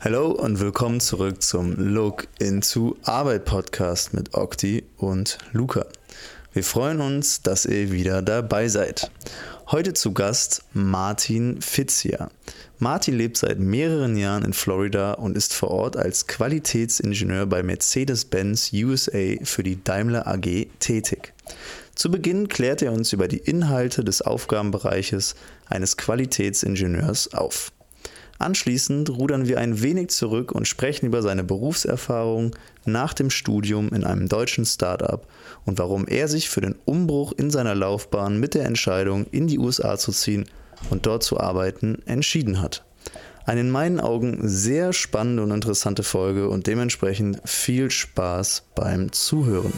[0.00, 5.86] Hallo und willkommen zurück zum Look into Arbeit Podcast mit Okti und Luca.
[6.52, 9.10] Wir freuen uns, dass ihr wieder dabei seid.
[9.72, 12.30] Heute zu Gast Martin Fitzia.
[12.78, 18.70] Martin lebt seit mehreren Jahren in Florida und ist vor Ort als Qualitätsingenieur bei Mercedes-Benz
[18.72, 21.34] USA für die Daimler AG tätig.
[21.96, 25.34] Zu Beginn klärt er uns über die Inhalte des Aufgabenbereiches
[25.66, 27.72] eines Qualitätsingenieurs auf.
[28.38, 34.04] Anschließend rudern wir ein wenig zurück und sprechen über seine Berufserfahrung nach dem Studium in
[34.04, 35.26] einem deutschen Startup
[35.64, 39.58] und warum er sich für den Umbruch in seiner Laufbahn mit der Entscheidung, in die
[39.58, 40.46] USA zu ziehen
[40.90, 42.84] und dort zu arbeiten, entschieden hat.
[43.44, 49.72] Eine in meinen Augen sehr spannende und interessante Folge und dementsprechend viel Spaß beim Zuhören.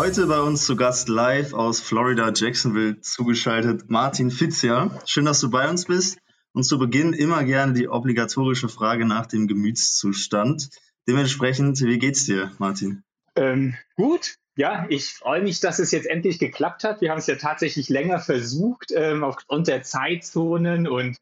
[0.00, 4.96] Heute bei uns zu Gast live aus Florida, Jacksonville zugeschaltet Martin Fitzia.
[5.04, 6.20] Schön, dass du bei uns bist.
[6.52, 10.68] Und zu Beginn immer gerne die obligatorische Frage nach dem Gemütszustand.
[11.08, 13.02] Dementsprechend, wie geht's dir, Martin?
[13.34, 17.00] Ähm, gut, ja, ich freue mich, dass es jetzt endlich geklappt hat.
[17.00, 21.16] Wir haben es ja tatsächlich länger versucht, ähm, aufgrund der Zeitzonen und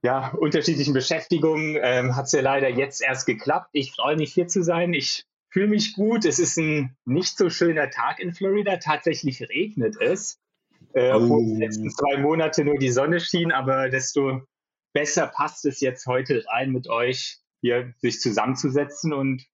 [0.00, 3.68] ja, unterschiedlichen Beschäftigungen ähm, hat es ja leider jetzt erst geklappt.
[3.72, 4.94] Ich freue mich, hier zu sein.
[4.94, 6.24] Ich fühle mich gut.
[6.24, 8.76] Es ist ein nicht so schöner Tag in Florida.
[8.76, 10.40] Tatsächlich regnet es.
[10.94, 11.16] Äh, oh.
[11.16, 14.42] Obwohl die letzten zwei Monate nur die Sonne schien, aber desto
[14.92, 19.46] besser passt es jetzt heute rein mit euch, hier sich zusammenzusetzen und ein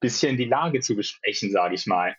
[0.00, 2.16] bisschen die Lage zu besprechen, sage ich mal.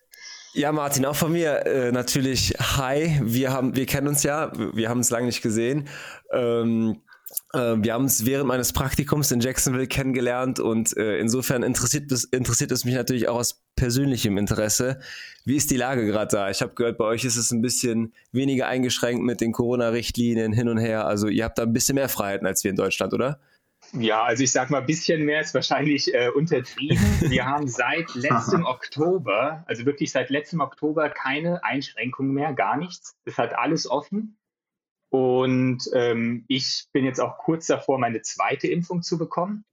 [0.53, 3.19] Ja, Martin, auch von mir äh, natürlich hi.
[3.21, 5.89] Wir haben, wir kennen uns ja, wir haben uns lange nicht gesehen.
[6.31, 7.12] Ähm, äh,
[7.53, 12.85] wir haben uns während meines Praktikums in Jacksonville kennengelernt und äh, insofern interessiert, interessiert es
[12.85, 14.99] mich natürlich auch aus persönlichem Interesse.
[15.45, 16.49] Wie ist die Lage gerade da?
[16.49, 20.69] Ich habe gehört, bei euch ist es ein bisschen weniger eingeschränkt mit den Corona-Richtlinien hin
[20.69, 21.05] und her.
[21.05, 23.39] Also ihr habt da ein bisschen mehr Freiheiten als wir in Deutschland, oder?
[23.91, 26.97] Ja, also ich sag mal, ein bisschen mehr ist wahrscheinlich äh, untertrieben.
[27.29, 33.15] Wir haben seit letztem Oktober, also wirklich seit letztem Oktober, keine Einschränkungen mehr, gar nichts.
[33.25, 34.37] Es hat alles offen.
[35.13, 39.63] Und ähm, ich bin jetzt auch kurz davor, meine zweite Impfung zu bekommen.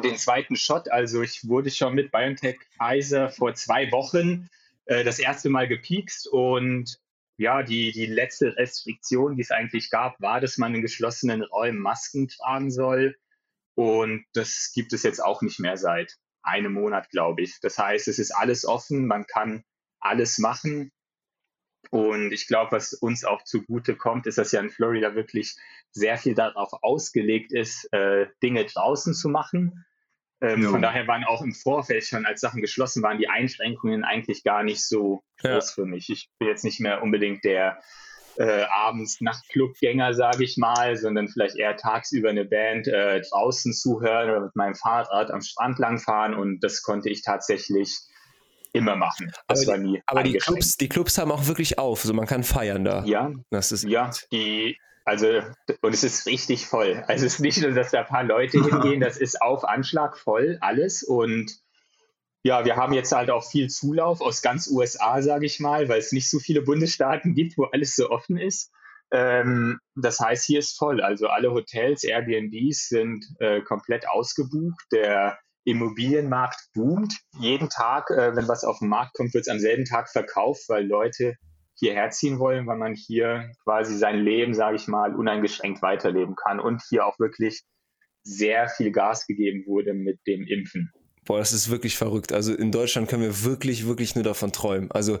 [0.00, 4.48] Den zweiten Shot, also ich wurde schon mit BioNTech Pfizer vor zwei Wochen
[4.84, 7.00] äh, das erste Mal gepiekst und
[7.36, 11.80] ja, die, die letzte Restriktion, die es eigentlich gab, war, dass man in geschlossenen Räumen
[11.80, 13.16] Masken tragen soll.
[13.74, 17.58] Und das gibt es jetzt auch nicht mehr seit einem Monat, glaube ich.
[17.60, 19.64] Das heißt, es ist alles offen, man kann
[19.98, 20.92] alles machen.
[21.90, 25.56] Und ich glaube, was uns auch zugute kommt, ist, dass ja in Florida wirklich
[25.90, 29.84] sehr viel darauf ausgelegt ist, äh, Dinge draußen zu machen.
[30.40, 30.70] Ähm, ja.
[30.70, 34.62] Von daher waren auch im Vorfeld schon, als Sachen geschlossen waren, die Einschränkungen eigentlich gar
[34.62, 35.74] nicht so groß ja.
[35.74, 36.08] für mich.
[36.10, 37.80] Ich bin jetzt nicht mehr unbedingt der
[38.36, 44.30] äh, abends Nachtclubgänger, sage ich mal, sondern vielleicht eher tagsüber eine Band äh, draußen zuhören
[44.30, 46.34] oder mit meinem Fahrrad am Strand langfahren.
[46.34, 47.98] Und das konnte ich tatsächlich
[48.72, 49.32] immer machen.
[49.48, 52.26] Das aber, war nie aber die Clubs, die Clubs haben auch wirklich auf, also man
[52.26, 53.04] kann feiern da.
[53.04, 55.40] Ja, das ist ja, die, also
[55.80, 57.04] und es ist richtig voll.
[57.08, 60.18] Also es ist nicht nur, dass da ein paar Leute hingehen, das ist auf Anschlag
[60.18, 61.60] voll alles und
[62.42, 65.98] ja, wir haben jetzt halt auch viel Zulauf aus ganz USA, sage ich mal, weil
[65.98, 68.72] es nicht so viele Bundesstaaten gibt, wo alles so offen ist.
[69.12, 71.02] Ähm, das heißt, hier ist voll.
[71.02, 74.86] Also alle Hotels, Airbnbs sind äh, komplett ausgebucht.
[74.92, 75.38] Der
[75.70, 77.14] Immobilienmarkt boomt.
[77.38, 80.68] Jeden Tag, äh, wenn was auf den Markt kommt, wird es am selben Tag verkauft,
[80.68, 81.34] weil Leute
[81.78, 86.60] hierher ziehen wollen, weil man hier quasi sein Leben, sage ich mal, uneingeschränkt weiterleben kann
[86.60, 87.62] und hier auch wirklich
[88.22, 90.92] sehr viel Gas gegeben wurde mit dem Impfen.
[91.30, 92.32] Boah, das ist wirklich verrückt.
[92.32, 94.90] Also in Deutschland können wir wirklich, wirklich nur davon träumen.
[94.90, 95.20] Also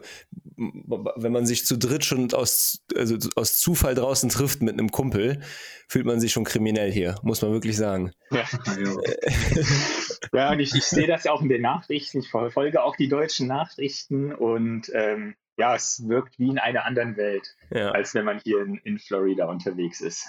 [0.56, 5.40] wenn man sich zu dritt schon aus, also aus Zufall draußen trifft mit einem Kumpel,
[5.86, 8.10] fühlt man sich schon kriminell hier, muss man wirklich sagen.
[8.32, 8.44] Ja,
[10.32, 12.18] ja und ich, ich sehe das ja auch in den Nachrichten.
[12.18, 17.16] Ich verfolge auch die deutschen Nachrichten und ähm, ja, es wirkt wie in einer anderen
[17.16, 17.92] Welt, ja.
[17.92, 20.26] als wenn man hier in, in Florida unterwegs ist.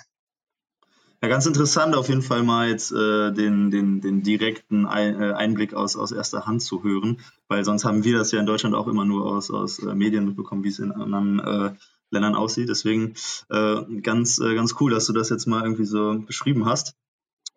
[1.23, 5.75] Ja, ganz interessant auf jeden Fall mal jetzt äh, den, den, den direkten äh, Einblick
[5.75, 8.88] aus, aus erster Hand zu hören, weil sonst haben wir das ja in Deutschland auch
[8.88, 11.75] immer nur aus, aus äh, Medien mitbekommen, wie es in anderen äh,
[12.09, 12.69] Ländern aussieht.
[12.69, 13.13] Deswegen
[13.50, 16.95] äh, ganz, äh, ganz cool, dass du das jetzt mal irgendwie so beschrieben hast.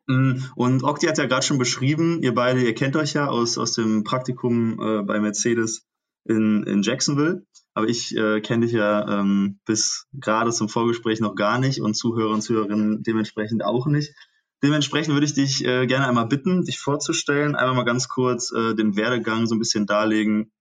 [0.08, 3.56] Mm, und Okti hat ja gerade schon beschrieben, ihr beide, ihr kennt euch ja aus,
[3.56, 5.87] aus dem Praktikum äh, bei Mercedes
[6.25, 7.46] in, in Jacksonville.
[7.75, 11.94] Aber ich äh, kenne dich ja ähm, bis gerade zum Vorgespräch noch gar nicht und
[11.94, 14.15] Zuhörer und Zuhörerinnen dementsprechend auch nicht.
[14.62, 18.75] Dementsprechend würde ich dich äh, gerne einmal bitten, dich vorzustellen, einmal mal ganz kurz äh,
[18.75, 20.53] den Werdegang so ein bisschen darlegen.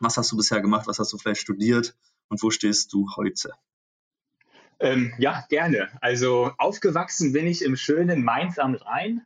[0.00, 0.86] Was hast du bisher gemacht?
[0.86, 1.96] Was hast du vielleicht studiert?
[2.28, 3.52] Und wo stehst du heute?
[4.78, 5.88] Ähm, ja, gerne.
[6.00, 9.24] Also aufgewachsen bin ich im schönen Mainz am Rhein.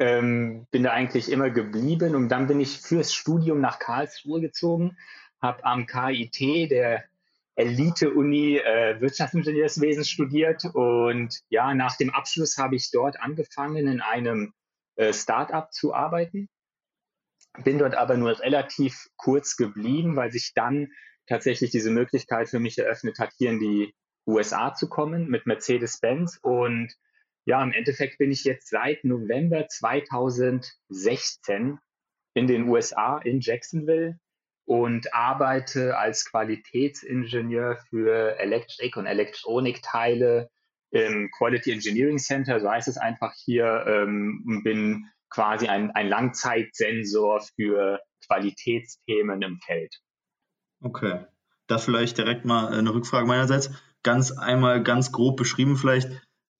[0.00, 4.96] Ähm, bin da eigentlich immer geblieben und dann bin ich fürs Studium nach Karlsruhe gezogen,
[5.40, 7.04] habe am KIT, der
[7.58, 14.52] Elite-Uni äh, Wirtschaftsingenieurswesen studiert und ja, nach dem Abschluss habe ich dort angefangen, in einem
[14.94, 16.48] äh, Startup zu arbeiten.
[17.64, 20.92] Bin dort aber nur relativ kurz geblieben, weil sich dann
[21.26, 23.92] tatsächlich diese Möglichkeit für mich eröffnet hat, hier in die
[24.26, 26.38] USA zu kommen mit Mercedes-Benz.
[26.42, 26.94] Und
[27.44, 31.78] ja, im Endeffekt bin ich jetzt seit November 2016
[32.34, 34.20] in den USA, in Jacksonville
[34.68, 40.50] und arbeite als Qualitätsingenieur für Elektrik und Elektronikteile
[40.90, 47.40] im Quality Engineering Center, so heißt es einfach hier, ähm, bin quasi ein, ein Langzeitsensor
[47.56, 50.00] für Qualitätsthemen im Feld.
[50.82, 51.24] Okay,
[51.66, 53.70] da vielleicht direkt mal eine Rückfrage meinerseits
[54.02, 56.10] ganz einmal ganz grob beschrieben vielleicht,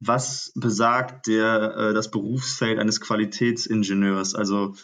[0.01, 4.35] was besagt der, äh, das Berufsfeld eines Qualitätsingenieurs?
[4.35, 4.75] Also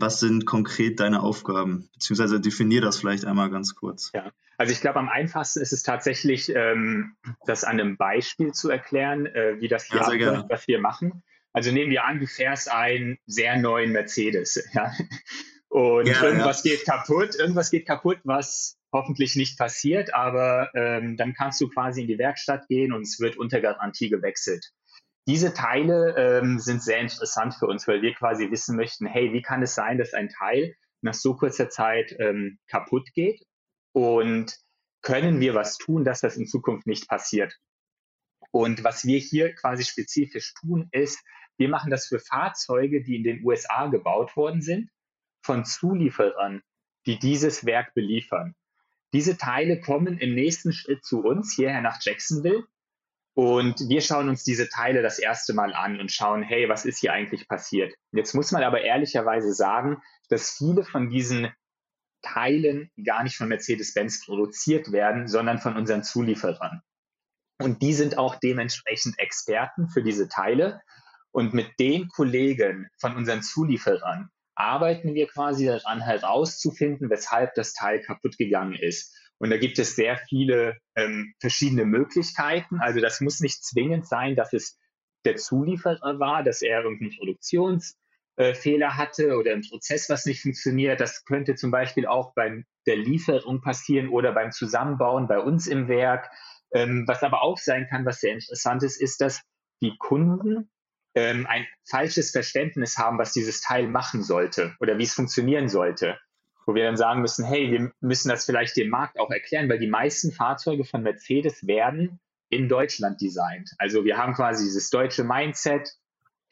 [0.00, 1.88] was sind konkret deine Aufgaben?
[1.94, 4.10] Beziehungsweise definier das vielleicht einmal ganz kurz.
[4.14, 7.16] Ja, also ich glaube, am einfachsten ist es tatsächlich, ähm,
[7.46, 11.22] das an einem Beispiel zu erklären, äh, wie das hier ja, abläuft, was wir machen.
[11.52, 14.92] Also nehmen wir an, du fährst einen sehr neuen Mercedes, ja.
[15.68, 16.72] Und ja, irgendwas ja.
[16.72, 22.02] geht kaputt, irgendwas geht kaputt, was hoffentlich nicht passiert, aber ähm, dann kannst du quasi
[22.02, 24.72] in die Werkstatt gehen und es wird unter Garantie gewechselt.
[25.26, 29.42] Diese Teile ähm, sind sehr interessant für uns, weil wir quasi wissen möchten, hey, wie
[29.42, 33.42] kann es sein, dass ein Teil nach so kurzer Zeit ähm, kaputt geht
[33.92, 34.56] und
[35.02, 37.54] können wir was tun, dass das in Zukunft nicht passiert?
[38.50, 41.22] Und was wir hier quasi spezifisch tun, ist,
[41.56, 44.90] wir machen das für Fahrzeuge, die in den USA gebaut worden sind,
[45.42, 46.62] von Zulieferern,
[47.06, 48.54] die dieses Werk beliefern.
[49.12, 52.64] Diese Teile kommen im nächsten Schritt zu uns hierher nach Jacksonville
[53.40, 56.98] und wir schauen uns diese Teile das erste Mal an und schauen, hey, was ist
[56.98, 57.94] hier eigentlich passiert?
[58.12, 61.50] Jetzt muss man aber ehrlicherweise sagen, dass viele von diesen
[62.20, 66.82] Teilen gar nicht von Mercedes-Benz produziert werden, sondern von unseren Zulieferern.
[67.62, 70.82] Und die sind auch dementsprechend Experten für diese Teile.
[71.32, 78.02] Und mit den Kollegen von unseren Zulieferern arbeiten wir quasi daran herauszufinden, weshalb das Teil
[78.02, 79.16] kaputt gegangen ist.
[79.40, 82.78] Und da gibt es sehr viele ähm, verschiedene Möglichkeiten.
[82.80, 84.78] Also das muss nicht zwingend sein, dass es
[85.24, 87.96] der Zulieferer war, dass er irgendeinen Produktionsfehler
[88.36, 91.00] äh, hatte oder ein Prozess, was nicht funktioniert.
[91.00, 95.88] Das könnte zum Beispiel auch bei der Lieferung passieren oder beim Zusammenbauen bei uns im
[95.88, 96.30] Werk.
[96.72, 99.40] Ähm, was aber auch sein kann, was sehr interessant ist, ist, dass
[99.82, 100.70] die Kunden
[101.14, 106.18] ähm, ein falsches Verständnis haben, was dieses Teil machen sollte oder wie es funktionieren sollte.
[106.66, 109.78] Wo wir dann sagen müssen, hey, wir müssen das vielleicht dem Markt auch erklären, weil
[109.78, 113.72] die meisten Fahrzeuge von Mercedes werden in Deutschland designt.
[113.78, 115.88] Also wir haben quasi dieses deutsche Mindset,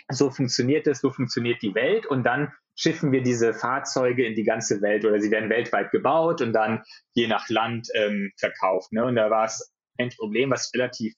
[0.09, 4.45] so funktioniert es, so funktioniert die Welt und dann schiffen wir diese Fahrzeuge in die
[4.45, 8.93] ganze Welt oder sie werden weltweit gebaut und dann je nach Land ähm, verkauft.
[8.93, 9.05] Ne?
[9.05, 11.15] Und da war es ein Problem, was relativ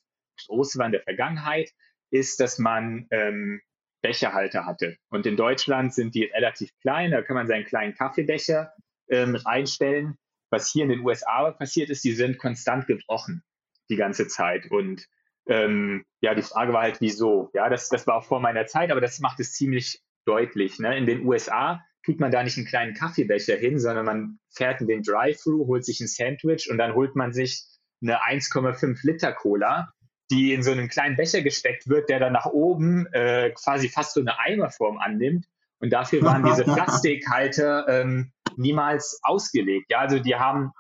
[0.46, 1.70] groß war in der Vergangenheit,
[2.10, 3.60] ist, dass man ähm,
[4.02, 4.96] Becherhalter hatte.
[5.10, 8.72] Und in Deutschland sind die relativ klein, da kann man seinen kleinen Kaffeebecher
[9.08, 10.16] ähm, reinstellen.
[10.50, 13.42] Was hier in den USA passiert ist, die sind konstant gebrochen
[13.88, 14.70] die ganze Zeit.
[14.70, 15.06] Und
[15.46, 17.50] ähm, ja, die Frage war halt, wieso?
[17.54, 20.78] Ja, das, das war auch vor meiner Zeit, aber das macht es ziemlich deutlich.
[20.78, 20.96] Ne?
[20.96, 24.86] In den USA tut man da nicht einen kleinen Kaffeebecher hin, sondern man fährt in
[24.86, 27.64] den Drive-Thru, holt sich ein Sandwich und dann holt man sich
[28.02, 29.92] eine 1,5 Liter Cola
[30.30, 34.14] die in so einen kleinen Becher gesteckt wird, der dann nach oben äh, quasi fast
[34.14, 35.46] so eine Eimerform annimmt.
[35.80, 39.90] Und dafür waren diese Plastikhalter ähm, niemals ausgelegt.
[39.90, 40.72] Ja, also die haben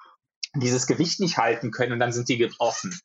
[0.54, 2.98] dieses Gewicht nicht halten können und dann sind die gebrochen.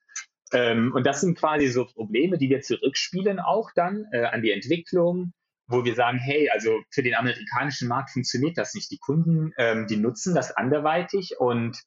[0.53, 4.51] Ähm, und das sind quasi so Probleme, die wir zurückspielen auch dann äh, an die
[4.51, 5.33] Entwicklung,
[5.67, 8.91] wo wir sagen, hey, also für den amerikanischen Markt funktioniert das nicht.
[8.91, 11.81] Die Kunden, ähm, die nutzen das anderweitig und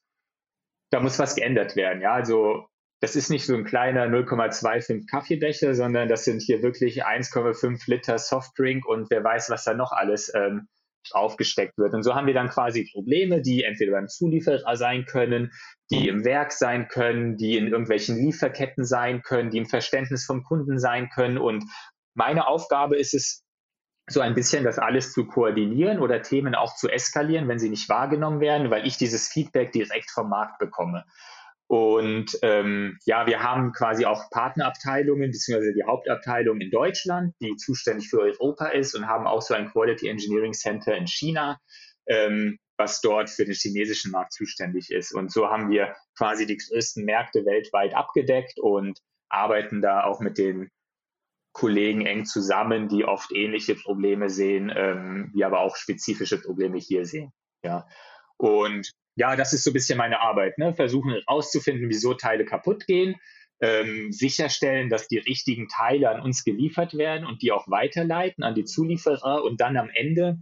[0.91, 2.01] da muss was geändert werden.
[2.01, 2.67] Ja, also
[3.01, 8.17] das ist nicht so ein kleiner 0,25 Kaffeebecher, sondern das sind hier wirklich 1,5 Liter
[8.17, 10.67] Softdrink und wer weiß, was da noch alles ähm,
[11.09, 11.93] draufgesteckt wird.
[11.93, 15.51] Und so haben wir dann quasi Probleme, die entweder beim Zulieferer sein können,
[15.91, 20.43] die im Werk sein können, die in irgendwelchen Lieferketten sein können, die im Verständnis vom
[20.43, 21.37] Kunden sein können.
[21.37, 21.63] Und
[22.15, 23.43] meine Aufgabe ist es,
[24.11, 27.89] so ein bisschen das alles zu koordinieren oder Themen auch zu eskalieren, wenn sie nicht
[27.89, 31.05] wahrgenommen werden, weil ich dieses Feedback direkt vom Markt bekomme.
[31.69, 38.09] Und ähm, ja, wir haben quasi auch Partnerabteilungen, beziehungsweise die Hauptabteilung in Deutschland, die zuständig
[38.09, 41.59] für Europa ist und haben auch so ein Quality Engineering Center in China,
[42.07, 45.13] ähm, was dort für den chinesischen Markt zuständig ist.
[45.13, 48.97] Und so haben wir quasi die größten Märkte weltweit abgedeckt und
[49.29, 50.71] arbeiten da auch mit den
[51.53, 57.05] Kollegen eng zusammen, die oft ähnliche Probleme sehen, ähm, die aber auch spezifische Probleme hier
[57.05, 57.31] sehen.
[57.63, 57.87] Ja.
[58.37, 60.57] Und ja, das ist so ein bisschen meine Arbeit.
[60.57, 60.73] Ne?
[60.73, 63.15] Versuchen herauszufinden, wieso Teile kaputt gehen,
[63.61, 68.55] ähm, sicherstellen, dass die richtigen Teile an uns geliefert werden und die auch weiterleiten an
[68.55, 70.37] die Zulieferer und dann am Ende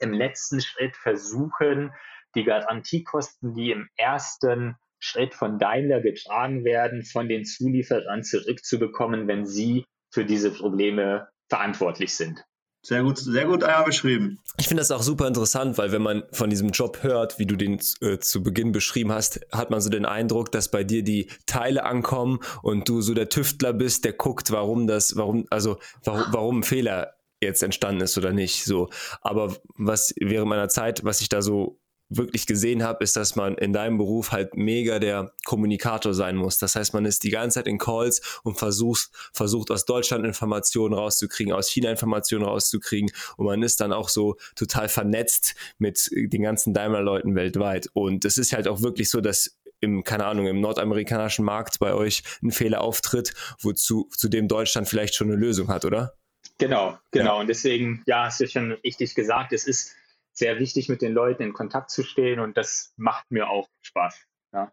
[0.00, 1.92] im letzten Schritt versuchen,
[2.34, 9.46] die Garantiekosten, die im ersten Schritt von Daimler getragen werden, von den Zulieferern zurückzubekommen, wenn
[9.46, 12.44] sie für diese Probleme verantwortlich sind.
[12.86, 14.38] Sehr gut, sehr gut einmal beschrieben.
[14.58, 17.56] Ich finde das auch super interessant, weil wenn man von diesem Job hört, wie du
[17.56, 21.26] den äh, zu Beginn beschrieben hast, hat man so den Eindruck, dass bei dir die
[21.46, 26.24] Teile ankommen und du so der Tüftler bist, der guckt, warum das, warum, also warum,
[26.30, 28.64] warum ein Fehler jetzt entstanden ist oder nicht.
[28.64, 28.88] So,
[29.20, 33.56] aber was während meiner Zeit, was ich da so wirklich gesehen habe, ist, dass man
[33.56, 36.58] in deinem Beruf halt mega der Kommunikator sein muss.
[36.58, 40.94] Das heißt, man ist die ganze Zeit in Calls und versucht, versucht aus Deutschland Informationen
[40.94, 46.42] rauszukriegen, aus China Informationen rauszukriegen und man ist dann auch so total vernetzt mit den
[46.42, 47.88] ganzen Daimler-Leuten weltweit.
[47.92, 51.92] Und es ist halt auch wirklich so, dass im, keine Ahnung, im nordamerikanischen Markt bei
[51.92, 56.14] euch ein Fehler auftritt, wozu zu dem Deutschland vielleicht schon eine Lösung hat, oder?
[56.58, 57.34] Genau, genau.
[57.34, 57.40] Ja.
[57.40, 59.94] Und deswegen, ja, hast du schon richtig gesagt, es ist
[60.36, 64.26] sehr wichtig, mit den Leuten in Kontakt zu stehen und das macht mir auch Spaß.
[64.52, 64.72] Ja.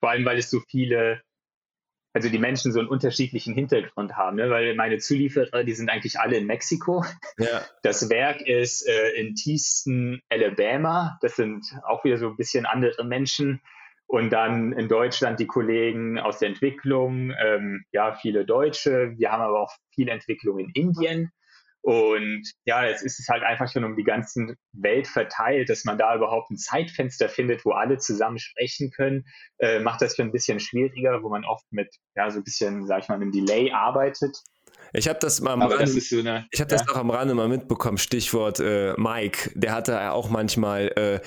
[0.00, 1.22] Vor allem, weil es so viele,
[2.12, 4.50] also die Menschen so einen unterschiedlichen Hintergrund haben, ne?
[4.50, 7.04] weil meine Zulieferer, die sind eigentlich alle in Mexiko.
[7.38, 7.62] Ja.
[7.82, 11.18] Das Werk ist äh, in Tieston, Alabama.
[11.22, 13.62] Das sind auch wieder so ein bisschen andere Menschen.
[14.06, 19.12] Und dann in Deutschland die Kollegen aus der Entwicklung, ähm, ja, viele Deutsche.
[19.18, 21.30] Wir haben aber auch viel Entwicklung in Indien.
[21.82, 25.96] Und ja, jetzt ist es halt einfach schon um die ganze Welt verteilt, dass man
[25.96, 29.24] da überhaupt ein Zeitfenster findet, wo alle zusammen sprechen können,
[29.58, 32.86] äh, macht das schon ein bisschen schwieriger, wo man oft mit, ja, so ein bisschen,
[32.86, 34.36] sag ich mal, einem Delay arbeitet.
[34.92, 36.78] Ich habe das mal am Rande, so eine, ich habe ja.
[36.78, 41.20] das noch am Rande mal mitbekommen, Stichwort äh, Mike, der hatte ja auch manchmal äh,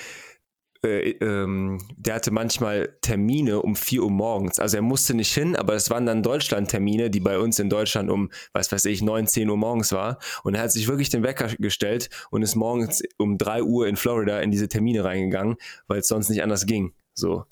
[0.83, 4.59] äh, ähm, der hatte manchmal Termine um 4 Uhr morgens.
[4.59, 8.09] Also er musste nicht hin, aber es waren dann Deutschland-Termine, die bei uns in Deutschland
[8.09, 10.17] um, was weiß ich, 9, 10 Uhr morgens war.
[10.43, 13.95] Und er hat sich wirklich den Wecker gestellt und ist morgens um 3 Uhr in
[13.95, 15.57] Florida in diese Termine reingegangen,
[15.87, 16.93] weil es sonst nicht anders ging.
[17.13, 17.45] So.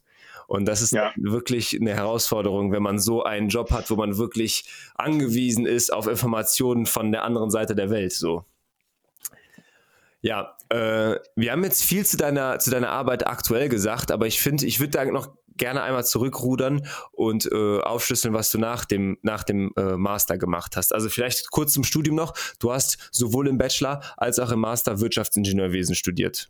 [0.48, 1.14] Und das ist ja.
[1.16, 6.08] wirklich eine Herausforderung, wenn man so einen Job hat, wo man wirklich angewiesen ist auf
[6.08, 8.14] Informationen von der anderen Seite der Welt.
[8.14, 8.46] So.
[10.22, 14.42] Ja, äh, wir haben jetzt viel zu deiner, zu deiner Arbeit aktuell gesagt, aber ich
[14.42, 19.18] finde, ich würde da noch gerne einmal zurückrudern und äh, aufschlüsseln, was du nach dem,
[19.22, 20.94] nach dem äh, Master gemacht hast.
[20.94, 22.34] Also vielleicht kurz zum Studium noch.
[22.60, 26.50] Du hast sowohl im Bachelor als auch im Master Wirtschaftsingenieurwesen studiert.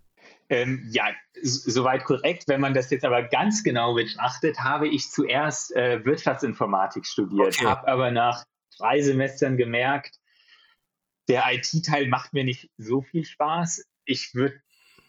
[0.50, 1.06] Ähm, ja,
[1.42, 2.46] soweit korrekt.
[2.48, 7.66] Wenn man das jetzt aber ganz genau betrachtet, habe ich zuerst äh, Wirtschaftsinformatik studiert, okay.
[7.66, 8.46] habe aber nach
[8.78, 10.16] drei Semestern gemerkt,
[11.28, 13.86] der IT-Teil macht mir nicht so viel Spaß.
[14.10, 14.60] Ich würde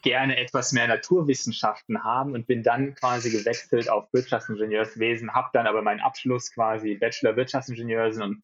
[0.03, 5.81] gerne etwas mehr Naturwissenschaften haben und bin dann quasi gewechselt auf Wirtschaftsingenieurswesen, habe dann aber
[5.81, 8.43] meinen Abschluss quasi Bachelor Wirtschaftsingenieurswesen und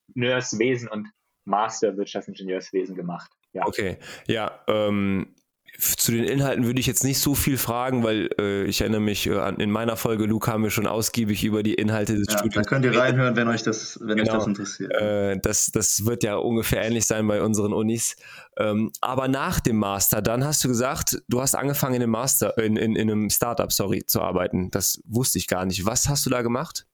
[0.92, 1.08] und
[1.46, 3.32] Master Wirtschaftsingenieurswesen gemacht.
[3.54, 3.66] Ja.
[3.66, 3.98] Okay,
[4.28, 5.36] ja, ähm,
[5.80, 9.28] zu den Inhalten würde ich jetzt nicht so viel fragen, weil äh, ich erinnere mich
[9.28, 12.40] äh, an in meiner Folge, Luke, haben wir schon ausgiebig über die Inhalte des ja,
[12.40, 12.56] Studiums.
[12.66, 14.32] Da könnt ihr reinhören, wenn euch das, wenn genau.
[14.32, 14.92] euch das interessiert.
[14.94, 18.16] Äh, das, das wird ja ungefähr ähnlich sein bei unseren Unis.
[18.58, 22.58] Ähm, aber nach dem Master, dann hast du gesagt, du hast angefangen in einem Master,
[22.58, 24.72] in, in, in einem Startup, sorry, zu arbeiten.
[24.72, 25.86] Das wusste ich gar nicht.
[25.86, 26.88] Was hast du da gemacht?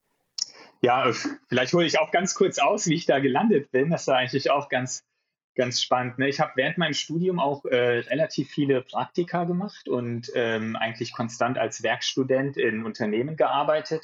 [0.82, 1.10] Ja,
[1.48, 3.90] vielleicht hole ich auch ganz kurz aus, wie ich da gelandet bin.
[3.90, 5.06] Das war eigentlich auch ganz
[5.56, 6.20] ganz spannend.
[6.20, 6.30] Ne?
[6.30, 11.58] Ich habe während meinem Studium auch äh, relativ viele Praktika gemacht und ähm, eigentlich konstant
[11.58, 14.04] als Werkstudent in Unternehmen gearbeitet.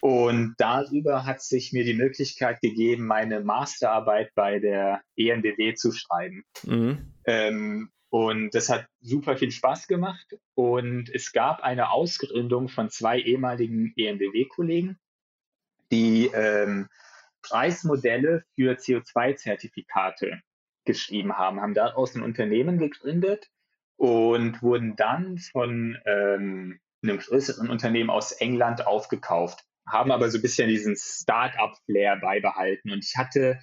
[0.00, 6.44] Und darüber hat sich mir die Möglichkeit gegeben, meine Masterarbeit bei der ENBW zu schreiben.
[6.64, 7.12] Mhm.
[7.24, 10.38] Ähm, und das hat super viel Spaß gemacht.
[10.54, 14.98] Und es gab eine Ausgründung von zwei ehemaligen ENBW-Kollegen,
[15.90, 16.88] die ähm,
[17.42, 20.40] Preismodelle für CO2-Zertifikate
[20.88, 23.48] geschrieben haben, haben daraus ein Unternehmen gegründet
[23.96, 30.42] und wurden dann von ähm, einem größeren Unternehmen aus England aufgekauft, haben aber so ein
[30.42, 32.90] bisschen diesen Start-up-Flair beibehalten.
[32.90, 33.60] Und ich hatte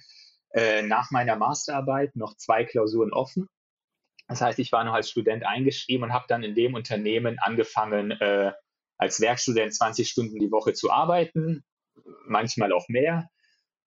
[0.54, 3.48] äh, nach meiner Masterarbeit noch zwei Klausuren offen.
[4.28, 8.12] Das heißt, ich war noch als Student eingeschrieben und habe dann in dem Unternehmen angefangen,
[8.12, 8.52] äh,
[8.98, 11.64] als Werkstudent 20 Stunden die Woche zu arbeiten,
[12.26, 13.28] manchmal auch mehr.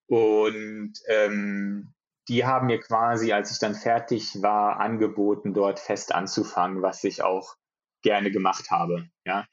[0.07, 1.93] Und ähm,
[2.29, 7.23] die haben mir quasi, als ich dann fertig war, angeboten, dort fest anzufangen, was ich
[7.23, 7.55] auch
[8.03, 9.09] gerne gemacht habe.
[9.25, 9.47] Ja.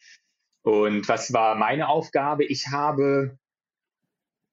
[0.62, 2.45] Und was war meine Aufgabe?
[2.45, 3.38] Ich habe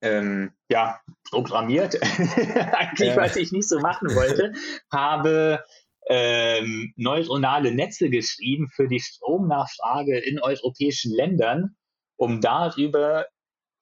[0.00, 1.00] ähm, ja,
[1.30, 2.00] programmiert,
[2.72, 3.16] eigentlich ja.
[3.16, 4.52] was ich nicht so machen wollte,
[4.90, 5.64] habe
[6.08, 11.76] ähm, neuronale Netze geschrieben für die Stromnachfrage in europäischen Ländern,
[12.16, 13.26] um darüber,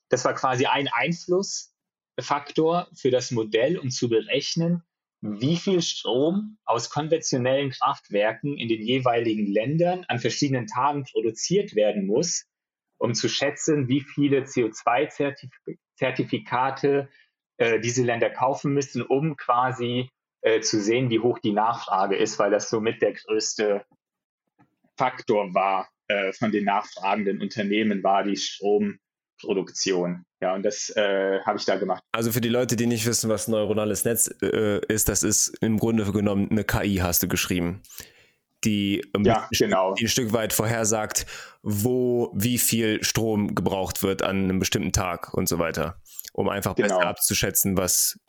[0.08, 0.88] das war quasi ein
[2.16, 4.82] Einflussfaktor für das Modell, um zu berechnen,
[5.20, 12.06] wie viel Strom aus konventionellen Kraftwerken in den jeweiligen Ländern an verschiedenen Tagen produziert werden
[12.06, 12.46] muss,
[12.98, 17.08] um zu schätzen, wie viele CO2-Zertifikate
[17.58, 20.08] äh, diese Länder kaufen müssen, um quasi
[20.40, 23.86] äh, zu sehen, wie hoch die Nachfrage ist, weil das somit der größte
[24.96, 28.36] Faktor war äh, von den nachfragenden Unternehmen, war die
[29.42, 30.24] Stromproduktion.
[30.40, 32.02] Ja, und das äh, habe ich da gemacht.
[32.12, 35.78] Also für die Leute, die nicht wissen, was neuronales Netz äh, ist, das ist im
[35.78, 37.82] Grunde genommen eine KI, hast du geschrieben
[38.64, 39.94] die, ja, genau.
[39.94, 41.26] die ein Stück weit vorhersagt,
[41.62, 45.96] wo wie viel Strom gebraucht wird an einem bestimmten Tag und so weiter,
[46.32, 46.98] um einfach genau.
[46.98, 48.20] besser abzuschätzen, was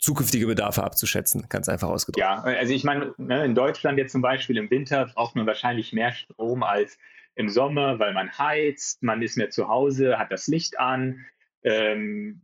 [0.00, 2.18] zukünftige Bedarfe abzuschätzen, ganz einfach ausgedrückt.
[2.18, 5.92] Ja, also ich meine, ne, in Deutschland jetzt zum Beispiel im Winter braucht man wahrscheinlich
[5.92, 6.98] mehr Strom als
[7.34, 11.24] im Sommer, weil man heizt, man ist mehr zu Hause, hat das Licht an.
[11.62, 12.42] Ähm,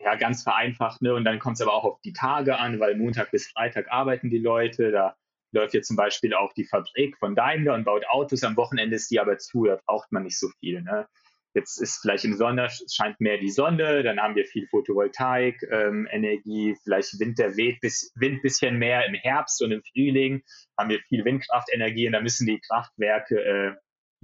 [0.00, 1.14] ja, ganz vereinfacht, ne?
[1.14, 4.28] Und dann kommt es aber auch auf die Tage an, weil Montag bis Freitag arbeiten
[4.28, 5.16] die Leute, da
[5.52, 8.42] läuft jetzt zum Beispiel auch die Fabrik von Daimler und baut Autos.
[8.42, 10.82] Am Wochenende ist die aber zu, da braucht man nicht so viel.
[10.82, 11.06] Ne?
[11.54, 16.08] Jetzt ist vielleicht im Sommer scheint mehr die Sonne, dann haben wir viel Photovoltaik, ähm,
[16.10, 20.42] Energie, vielleicht Wind, der weht bis, Wind bisschen mehr im Herbst und im Frühling
[20.76, 23.74] haben wir viel Windkraftenergie und da müssen die Kraftwerke äh,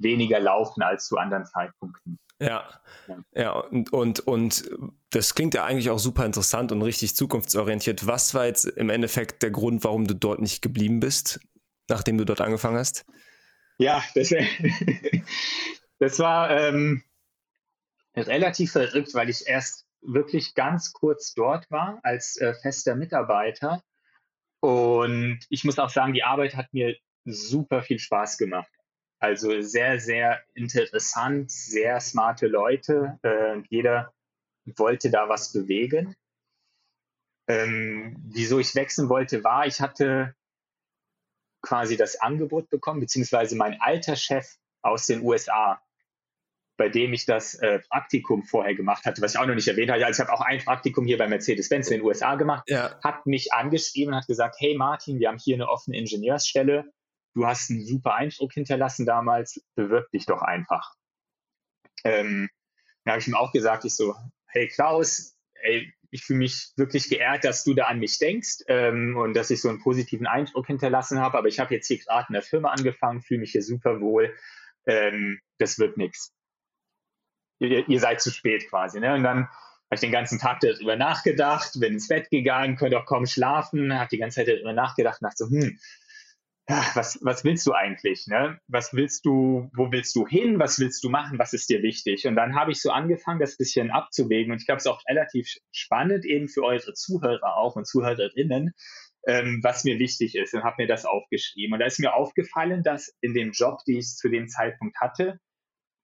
[0.02, 2.18] weniger laufen als zu anderen Zeitpunkten.
[2.40, 2.68] Ja,
[3.34, 4.70] ja, und, und, und
[5.10, 8.06] das klingt ja eigentlich auch super interessant und richtig zukunftsorientiert.
[8.06, 11.40] Was war jetzt im Endeffekt der Grund, warum du dort nicht geblieben bist,
[11.88, 13.04] nachdem du dort angefangen hast?
[13.78, 14.32] Ja, das,
[15.98, 17.02] das war ähm,
[18.16, 23.82] relativ verrückt, weil ich erst wirklich ganz kurz dort war als äh, fester Mitarbeiter.
[24.60, 28.70] Und ich muss auch sagen, die Arbeit hat mir super viel Spaß gemacht.
[29.20, 33.18] Also sehr, sehr interessant, sehr smarte Leute.
[33.22, 34.14] Äh, jeder
[34.64, 36.16] wollte da was bewegen.
[37.46, 40.34] Ähm, wieso ich wechseln wollte, war, ich hatte
[41.62, 45.82] quasi das Angebot bekommen, beziehungsweise mein alter Chef aus den USA,
[46.78, 49.90] bei dem ich das äh, Praktikum vorher gemacht hatte, was ich auch noch nicht erwähnt
[49.90, 50.02] habe.
[50.06, 52.98] Also ich habe auch ein Praktikum hier bei Mercedes-Benz in den USA gemacht, ja.
[53.04, 56.90] hat mich angeschrieben und hat gesagt, hey Martin, wir haben hier eine offene Ingenieursstelle
[57.34, 60.94] du hast einen super Eindruck hinterlassen damals, bewirb dich doch einfach.
[62.04, 62.48] Ähm,
[63.04, 64.14] da habe ich ihm auch gesagt, ich so,
[64.46, 69.16] hey Klaus, ey, ich fühle mich wirklich geehrt, dass du da an mich denkst ähm,
[69.16, 72.26] und dass ich so einen positiven Eindruck hinterlassen habe, aber ich habe jetzt hier gerade
[72.28, 74.34] in der Firma angefangen, fühle mich hier super wohl,
[74.86, 76.32] ähm, das wird nichts.
[77.60, 79.00] Ihr, ihr, seid zu spät quasi.
[79.00, 79.14] Ne?
[79.14, 83.06] Und dann habe ich den ganzen Tag darüber nachgedacht, bin ins Bett gegangen, konnte auch
[83.06, 85.78] kaum schlafen, habe die ganze Zeit darüber nachgedacht dachte so, hm,
[86.94, 88.26] was, was willst du eigentlich?
[88.26, 88.60] Ne?
[88.68, 90.58] Was willst du, wo willst du hin?
[90.58, 91.38] Was willst du machen?
[91.38, 92.26] Was ist dir wichtig?
[92.26, 94.52] Und dann habe ich so angefangen, das bisschen abzuwägen.
[94.52, 98.72] Und ich glaube, es ist auch relativ spannend eben für eure Zuhörer auch und Zuhörerinnen,
[99.26, 100.54] ähm, was mir wichtig ist.
[100.54, 101.74] Und habe mir das aufgeschrieben.
[101.74, 105.40] Und da ist mir aufgefallen, dass in dem Job, den ich zu dem Zeitpunkt hatte,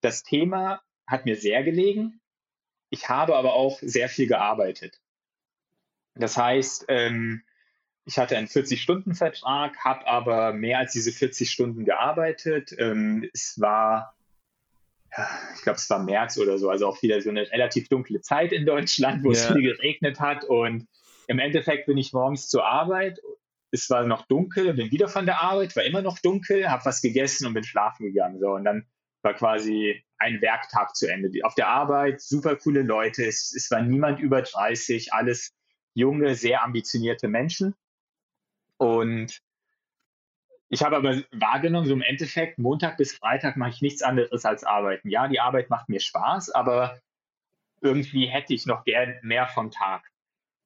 [0.00, 2.20] das Thema hat mir sehr gelegen.
[2.90, 5.00] Ich habe aber auch sehr viel gearbeitet.
[6.14, 7.42] Das heißt, ähm,
[8.06, 12.72] ich hatte einen 40-Stunden-Vertrag, habe aber mehr als diese 40 Stunden gearbeitet.
[12.78, 14.14] Ähm, es war,
[15.56, 18.52] ich glaube, es war März oder so, also auch wieder so eine relativ dunkle Zeit
[18.52, 19.38] in Deutschland, wo ja.
[19.38, 20.44] es viel geregnet hat.
[20.44, 20.86] Und
[21.26, 23.18] im Endeffekt bin ich morgens zur Arbeit.
[23.72, 27.02] Es war noch dunkel, bin wieder von der Arbeit, war immer noch dunkel, habe was
[27.02, 28.38] gegessen und bin schlafen gegangen.
[28.38, 28.86] So, und dann
[29.22, 31.30] war quasi ein Werktag zu Ende.
[31.42, 35.52] Auf der Arbeit super coole Leute, es, es war niemand über 30, alles
[35.92, 37.74] junge, sehr ambitionierte Menschen.
[38.78, 39.40] Und
[40.68, 44.64] ich habe aber wahrgenommen, so im Endeffekt, Montag bis Freitag mache ich nichts anderes als
[44.64, 45.08] arbeiten.
[45.08, 46.98] Ja, die Arbeit macht mir Spaß, aber
[47.80, 50.02] irgendwie hätte ich noch gern mehr vom Tag.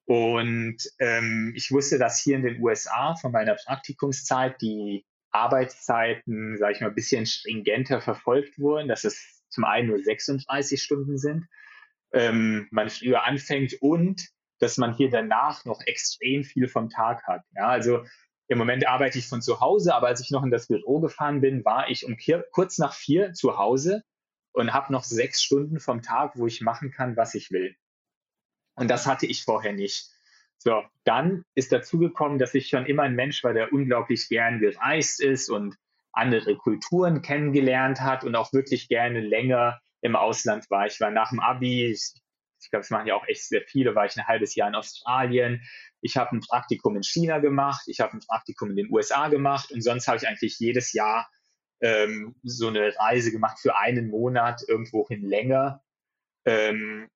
[0.05, 6.73] Und ähm, ich wusste, dass hier in den USA von meiner Praktikumszeit die Arbeitszeiten, sage
[6.73, 11.47] ich mal, ein bisschen stringenter verfolgt wurden, dass es zum einen nur 36 Stunden sind,
[12.11, 14.27] ähm, man früher anfängt und
[14.61, 17.41] dass man hier danach noch extrem viel vom Tag hat.
[17.55, 18.05] Ja, also
[18.47, 21.41] im Moment arbeite ich von zu Hause, aber als ich noch in das Büro gefahren
[21.41, 22.15] bin, war ich um
[22.51, 24.03] kurz nach vier zu Hause
[24.53, 27.75] und habe noch sechs Stunden vom Tag, wo ich machen kann, was ich will.
[28.75, 30.09] Und das hatte ich vorher nicht.
[30.57, 34.59] So, dann ist dazu gekommen, dass ich schon immer ein Mensch war, der unglaublich gern
[34.59, 35.75] gereist ist und
[36.11, 40.85] andere Kulturen kennengelernt hat und auch wirklich gerne länger im Ausland war.
[40.85, 42.13] Ich war nach dem Abi, Ich
[42.69, 43.95] glaube, es machen ja auch echt sehr viele.
[43.95, 45.63] War ich ein halbes Jahr in Australien.
[46.01, 47.83] Ich habe ein Praktikum in China gemacht.
[47.87, 49.71] Ich habe ein Praktikum in den USA gemacht.
[49.71, 51.29] Und sonst habe ich eigentlich jedes Jahr
[51.81, 55.81] ähm, so eine Reise gemacht für einen Monat irgendwohin länger.
[56.45, 57.07] Ähm,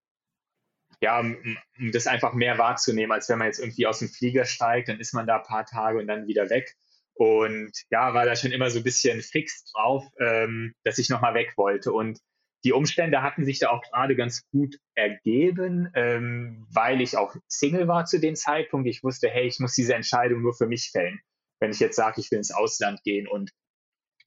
[1.01, 4.45] ja, um, um das einfach mehr wahrzunehmen, als wenn man jetzt irgendwie aus dem Flieger
[4.45, 6.75] steigt, dann ist man da ein paar Tage und dann wieder weg.
[7.13, 11.33] Und ja, war da schon immer so ein bisschen fix drauf, ähm, dass ich nochmal
[11.33, 11.93] weg wollte.
[11.93, 12.19] Und
[12.65, 17.87] die Umstände hatten sich da auch gerade ganz gut ergeben, ähm, weil ich auch Single
[17.87, 18.87] war zu dem Zeitpunkt.
[18.87, 21.19] Ich wusste, hey, ich muss diese Entscheidung nur für mich fällen,
[21.59, 23.27] wenn ich jetzt sage, ich will ins Ausland gehen.
[23.27, 23.51] Und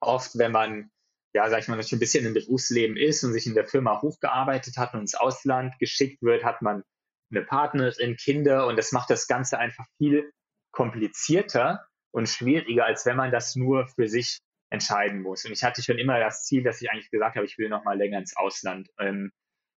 [0.01, 0.91] oft, wenn man,
[1.35, 4.77] ja, sag ich mal, ein bisschen im Berufsleben ist und sich in der Firma hochgearbeitet
[4.77, 6.85] hat und ins Ausland geschickt wird, hat man
[7.33, 10.31] eine Partnerin, Kinder und das macht das Ganze einfach viel
[10.71, 14.39] komplizierter und schwieriger, als wenn man das nur für sich
[14.71, 15.45] entscheiden muss.
[15.45, 17.85] Und ich hatte schon immer das Ziel, dass ich eigentlich gesagt habe, ich will noch
[17.85, 18.89] mal länger ins Ausland.
[18.99, 19.33] Ähm,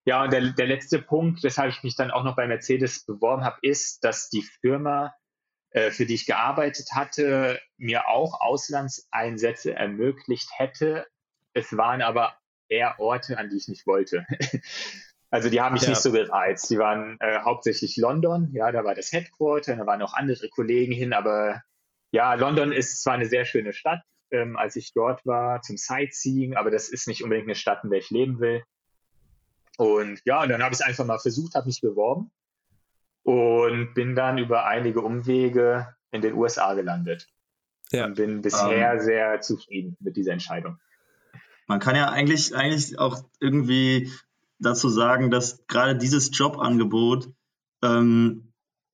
[0.05, 3.43] ja, und der, der letzte Punkt, weshalb ich mich dann auch noch bei Mercedes beworben
[3.43, 5.13] habe, ist, dass die Firma,
[5.69, 11.05] äh, für die ich gearbeitet hatte, mir auch Auslandseinsätze ermöglicht hätte.
[11.53, 12.35] Es waren aber
[12.67, 14.25] eher Orte, an die ich nicht wollte.
[15.33, 15.89] Also die haben mich ja.
[15.91, 16.69] nicht so gereizt.
[16.69, 20.91] Die waren äh, hauptsächlich London, ja, da war das Headquarter, da waren noch andere Kollegen
[20.91, 21.63] hin, aber
[22.11, 24.01] ja, London ist zwar eine sehr schöne Stadt,
[24.31, 27.89] ähm, als ich dort war zum Sightseeing, aber das ist nicht unbedingt eine Stadt, in
[27.89, 28.63] der ich leben will.
[29.77, 32.31] Und ja, und dann habe ich es einfach mal versucht, habe mich beworben
[33.23, 37.27] und bin dann über einige Umwege in den USA gelandet.
[37.91, 38.05] Ja.
[38.05, 39.01] Und bin bisher um, ähm.
[39.01, 40.77] sehr zufrieden mit dieser Entscheidung.
[41.67, 44.11] Man kann ja eigentlich, eigentlich auch irgendwie
[44.59, 47.29] dazu sagen, dass gerade dieses Jobangebot
[47.81, 48.51] ähm,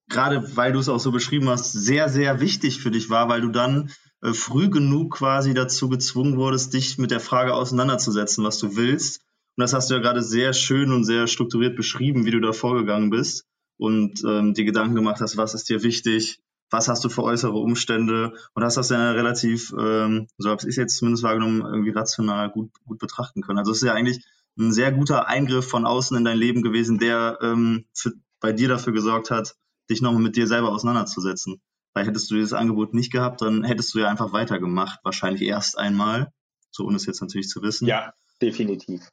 [0.10, 3.42] gerade weil du es auch so beschrieben hast, sehr, sehr wichtig für dich war, weil
[3.42, 8.76] du dann früh genug quasi dazu gezwungen wurdest, dich mit der Frage auseinanderzusetzen, was du
[8.76, 9.22] willst.
[9.56, 12.54] Und das hast du ja gerade sehr schön und sehr strukturiert beschrieben, wie du da
[12.54, 13.46] vorgegangen bist
[13.78, 17.54] und ähm, dir Gedanken gemacht hast, was ist dir wichtig, was hast du für äußere
[17.54, 21.92] Umstände und hast das ja relativ, ähm, so habe ich es jetzt zumindest wahrgenommen, irgendwie
[21.92, 23.60] rational gut, gut betrachten können.
[23.60, 24.24] Also es ist ja eigentlich
[24.60, 28.68] ein sehr guter Eingriff von außen in dein Leben gewesen, der ähm, für, bei dir
[28.68, 29.56] dafür gesorgt hat,
[29.90, 31.62] dich nochmal mit dir selber auseinanderzusetzen.
[31.98, 35.00] Weil hättest du dieses Angebot nicht gehabt, dann hättest du ja einfach weitergemacht.
[35.02, 36.32] Wahrscheinlich erst einmal,
[36.70, 37.88] so ohne es jetzt natürlich zu wissen.
[37.88, 39.10] Ja, definitiv.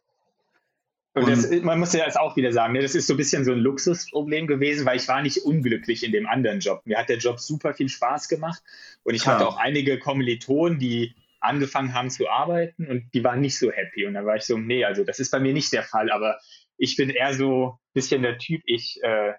[1.14, 3.46] Und, das, man muss ja jetzt auch wieder sagen, ne, das ist so ein bisschen
[3.46, 6.82] so ein Luxusproblem gewesen, weil ich war nicht unglücklich in dem anderen Job.
[6.84, 8.62] Mir hat der Job super viel Spaß gemacht
[9.02, 9.36] und ich Klar.
[9.36, 14.04] hatte auch einige Kommilitonen, die angefangen haben zu arbeiten und die waren nicht so happy.
[14.04, 16.38] Und dann war ich so, nee, also das ist bei mir nicht der Fall, aber
[16.76, 19.32] ich bin eher so ein bisschen der Typ, ich äh,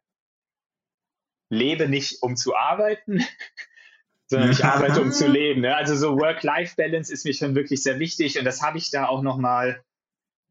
[1.50, 3.24] lebe nicht, um zu arbeiten,
[4.28, 5.62] sondern ich arbeite, um zu leben.
[5.62, 5.76] Ne?
[5.76, 9.22] Also so Work-Life-Balance ist mir schon wirklich sehr wichtig und das habe ich da auch
[9.22, 9.84] nochmal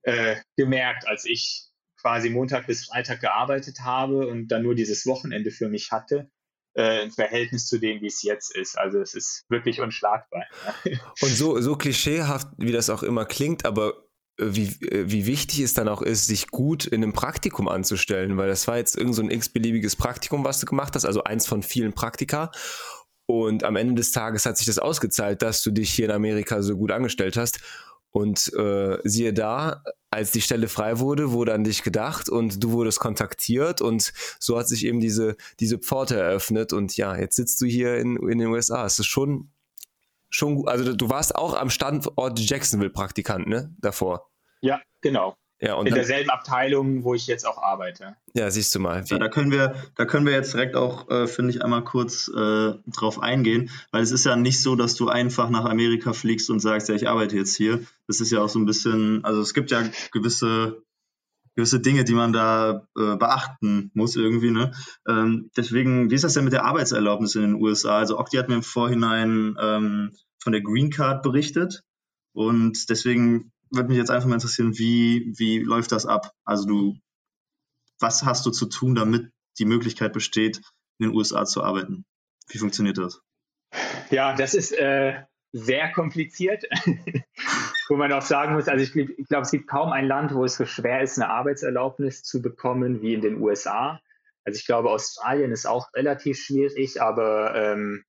[0.03, 1.69] äh, gemerkt, als ich
[2.01, 6.31] quasi Montag bis Freitag gearbeitet habe und dann nur dieses Wochenende für mich hatte
[6.77, 8.77] äh, im Verhältnis zu dem, wie es jetzt ist.
[8.79, 10.45] Also es ist wirklich unschlagbar.
[10.85, 14.04] Und so, so klischeehaft, wie das auch immer klingt, aber
[14.37, 18.67] wie, wie wichtig es dann auch ist, sich gut in einem Praktikum anzustellen, weil das
[18.67, 21.93] war jetzt irgend so ein x-beliebiges Praktikum, was du gemacht hast, also eins von vielen
[21.93, 22.51] Praktika.
[23.27, 26.63] Und am Ende des Tages hat sich das ausgezahlt, dass du dich hier in Amerika
[26.63, 27.61] so gut angestellt hast.
[28.11, 32.71] Und äh, siehe da, als die Stelle frei wurde, wurde an dich gedacht und du
[32.71, 37.61] wurdest kontaktiert und so hat sich eben diese, diese Pforte eröffnet und ja, jetzt sitzt
[37.61, 38.87] du hier in, in den USA.
[38.87, 39.51] Es ist schon
[40.35, 40.69] schon gut.
[40.69, 43.75] Also du warst auch am Standort Jacksonville Praktikant, ne?
[43.79, 44.29] Davor.
[44.61, 45.37] Ja, genau.
[45.61, 48.17] Ja, in dann, derselben Abteilung, wo ich jetzt auch arbeite.
[48.35, 49.05] Ja, siehst du mal.
[49.07, 52.29] Ja, da können wir, da können wir jetzt direkt auch, äh, finde ich, einmal kurz
[52.29, 56.51] äh, drauf eingehen, weil es ist ja nicht so, dass du einfach nach Amerika fliegst
[56.51, 57.81] und sagst, ja, ich arbeite jetzt hier.
[58.09, 60.83] Das ist ja auch so ein bisschen, also es gibt ja gewisse
[61.55, 64.51] gewisse Dinge, die man da äh, beachten muss irgendwie.
[64.51, 64.73] Ne?
[65.09, 67.99] Ähm, deswegen, wie ist das denn mit der Arbeitserlaubnis in den USA?
[67.99, 70.13] Also Okti hat mir im Vorhinein ähm,
[70.43, 71.83] von der Green Card berichtet
[72.33, 76.33] und deswegen würde mich jetzt einfach mal interessieren, wie, wie läuft das ab?
[76.45, 76.97] Also du,
[77.99, 80.61] was hast du zu tun, damit die Möglichkeit besteht,
[80.99, 82.05] in den USA zu arbeiten?
[82.49, 83.21] Wie funktioniert das?
[84.11, 85.23] Ja, das ist äh,
[85.55, 86.65] sehr kompliziert,
[87.89, 90.45] wo man auch sagen muss, also ich, ich glaube, es gibt kaum ein Land, wo
[90.45, 94.01] es so schwer ist, eine Arbeitserlaubnis zu bekommen wie in den USA.
[94.45, 98.05] Also ich glaube, Australien ist auch relativ schwierig, aber ähm,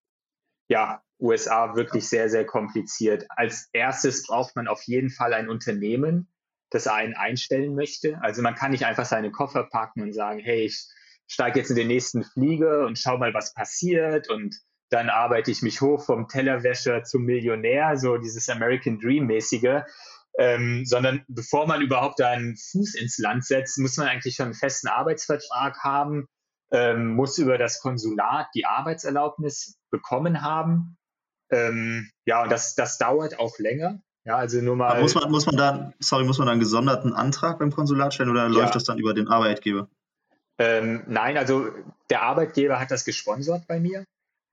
[0.70, 3.28] ja, USA wirklich sehr, sehr kompliziert.
[3.30, 6.28] Als erstes braucht man auf jeden Fall ein Unternehmen,
[6.72, 8.20] das einen einstellen möchte.
[8.24, 10.88] Also man kann nicht einfach seine Koffer packen und sagen, hey, ich
[11.28, 14.56] steige jetzt in den nächsten Flieger und schau mal, was passiert und
[14.96, 19.84] dann arbeite ich mich hoch vom Tellerwäscher zum Millionär, so dieses American Dream mäßige.
[20.38, 24.54] ähm, sondern bevor man überhaupt einen Fuß ins Land setzt, muss man eigentlich schon einen
[24.54, 26.28] festen Arbeitsvertrag haben,
[26.72, 30.98] ähm, muss über das Konsulat die Arbeitserlaubnis bekommen haben.
[31.50, 34.02] Ähm, ja, und das, das dauert auch länger.
[34.26, 34.90] Ja, also nur mal.
[34.90, 38.14] Aber muss man, muss man da, sorry, muss man da einen gesonderten Antrag beim Konsulat
[38.14, 38.48] stellen oder ja.
[38.48, 39.88] läuft das dann über den Arbeitgeber?
[40.58, 41.70] Ähm, nein, also
[42.10, 44.06] der Arbeitgeber hat das gesponsert bei mir.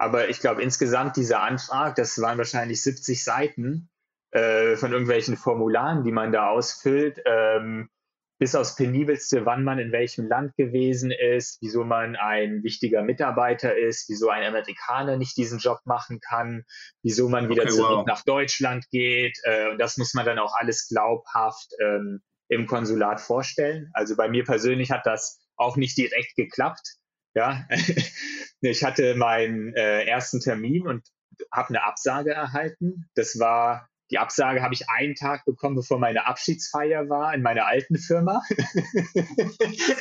[0.03, 3.89] Aber ich glaube, insgesamt dieser Antrag, das waren wahrscheinlich 70 Seiten
[4.33, 7.23] äh, von irgendwelchen Formularen, die man da ausfüllt.
[7.25, 7.89] Ähm,
[8.37, 13.79] bis aufs Penibelste, wann man in welchem Land gewesen ist, wieso man ein wichtiger Mitarbeiter
[13.79, 16.65] ist, wieso ein Amerikaner nicht diesen Job machen kann,
[17.05, 18.07] wieso man wieder okay, zurück wow.
[18.07, 19.39] nach Deutschland geht.
[19.45, 23.89] Äh, und das muss man dann auch alles glaubhaft ähm, im Konsulat vorstellen.
[23.93, 26.97] Also bei mir persönlich hat das auch nicht direkt geklappt.
[27.35, 27.69] Ja,
[28.71, 31.07] ich hatte meinen äh, ersten Termin und
[31.53, 33.09] habe eine Absage erhalten.
[33.15, 37.67] Das war die Absage habe ich einen Tag bekommen, bevor meine Abschiedsfeier war in meiner
[37.67, 38.43] alten Firma.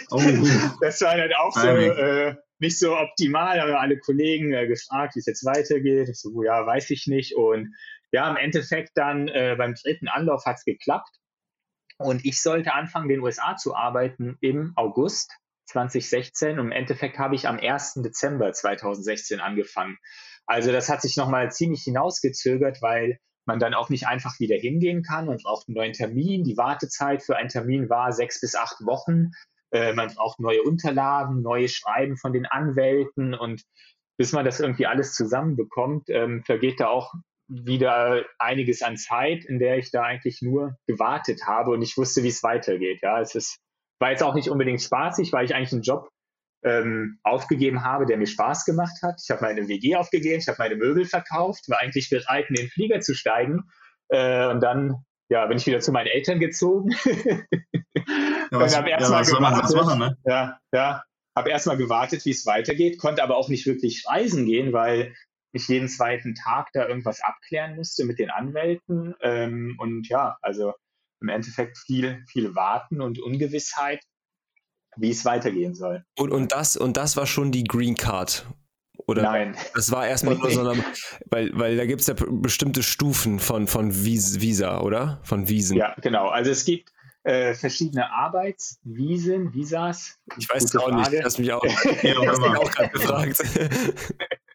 [0.10, 0.20] Oh.
[0.82, 3.56] Das war dann auch so äh, nicht so optimal.
[3.56, 6.10] Da haben alle Kollegen äh, gefragt, wie es jetzt weitergeht.
[6.10, 7.38] Ich so, ja, weiß ich nicht.
[7.38, 7.74] Und
[8.12, 11.16] ja, im Endeffekt dann äh, beim dritten Anlauf hat es geklappt.
[11.98, 15.32] Und ich sollte anfangen, in den USA zu arbeiten im August
[15.72, 16.60] 2016.
[16.60, 17.96] Und im Endeffekt habe ich am 1.
[18.04, 19.98] Dezember 2016 angefangen.
[20.46, 25.04] Also das hat sich nochmal ziemlich hinausgezögert, weil man dann auch nicht einfach wieder hingehen
[25.04, 25.26] kann.
[25.26, 26.44] Man braucht einen neuen Termin.
[26.44, 29.32] Die Wartezeit für einen Termin war sechs bis acht Wochen.
[29.72, 33.64] Äh, man braucht neue Unterlagen, neue Schreiben von den Anwälten und
[34.18, 37.14] bis man das irgendwie alles zusammenbekommt, ähm, vergeht da auch
[37.48, 42.24] wieder einiges an Zeit, in der ich da eigentlich nur gewartet habe und nicht wusste,
[42.24, 43.00] wie es weitergeht.
[43.02, 43.60] Ja, es ist,
[44.02, 46.10] war jetzt auch nicht unbedingt spaßig, weil ich eigentlich einen Job
[46.64, 49.22] ähm, aufgegeben habe, der mir Spaß gemacht hat.
[49.24, 52.70] Ich habe meine WG aufgegeben, ich habe meine Möbel verkauft, war eigentlich bereit, in den
[52.70, 53.64] Flieger zu steigen.
[54.10, 56.90] Äh, und dann ja, bin ich wieder zu meinen Eltern gezogen.
[57.06, 57.46] ja,
[58.50, 59.76] was, habe erstmal ja, gewartet.
[59.76, 60.18] Machen, ne?
[60.26, 61.04] Ja, ja,
[61.38, 65.14] habe erstmal gewartet, wie es weitergeht, konnte aber auch nicht wirklich reisen gehen, weil
[65.54, 69.16] ich jeden zweiten Tag da irgendwas abklären musste mit den Anwälten.
[69.22, 70.74] Ähm, und ja, also
[71.22, 74.02] im Endeffekt viel, viel Warten und Ungewissheit
[74.98, 76.04] wie es weitergehen soll.
[76.18, 78.46] Und, und, das, und das war schon die Green Card.
[79.08, 79.58] Oder Nein.
[79.74, 80.84] Das war erstmal nur so eine,
[81.26, 85.20] weil, weil da gibt es ja bestimmte Stufen von, von Visa, oder?
[85.24, 85.76] Von Visen.
[85.76, 86.30] Ja, genau.
[86.30, 86.92] Also es gibt
[87.24, 90.20] äh, verschiedene Arbeitsvisen, Visas.
[90.38, 91.10] Ich weiß es auch Frage.
[91.10, 91.64] nicht, hast mich auch,
[92.04, 93.44] ja, auch gerade gefragt.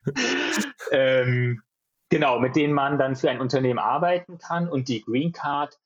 [0.93, 1.63] ähm,
[2.09, 5.77] genau, mit denen man dann für ein Unternehmen arbeiten kann und die Green Card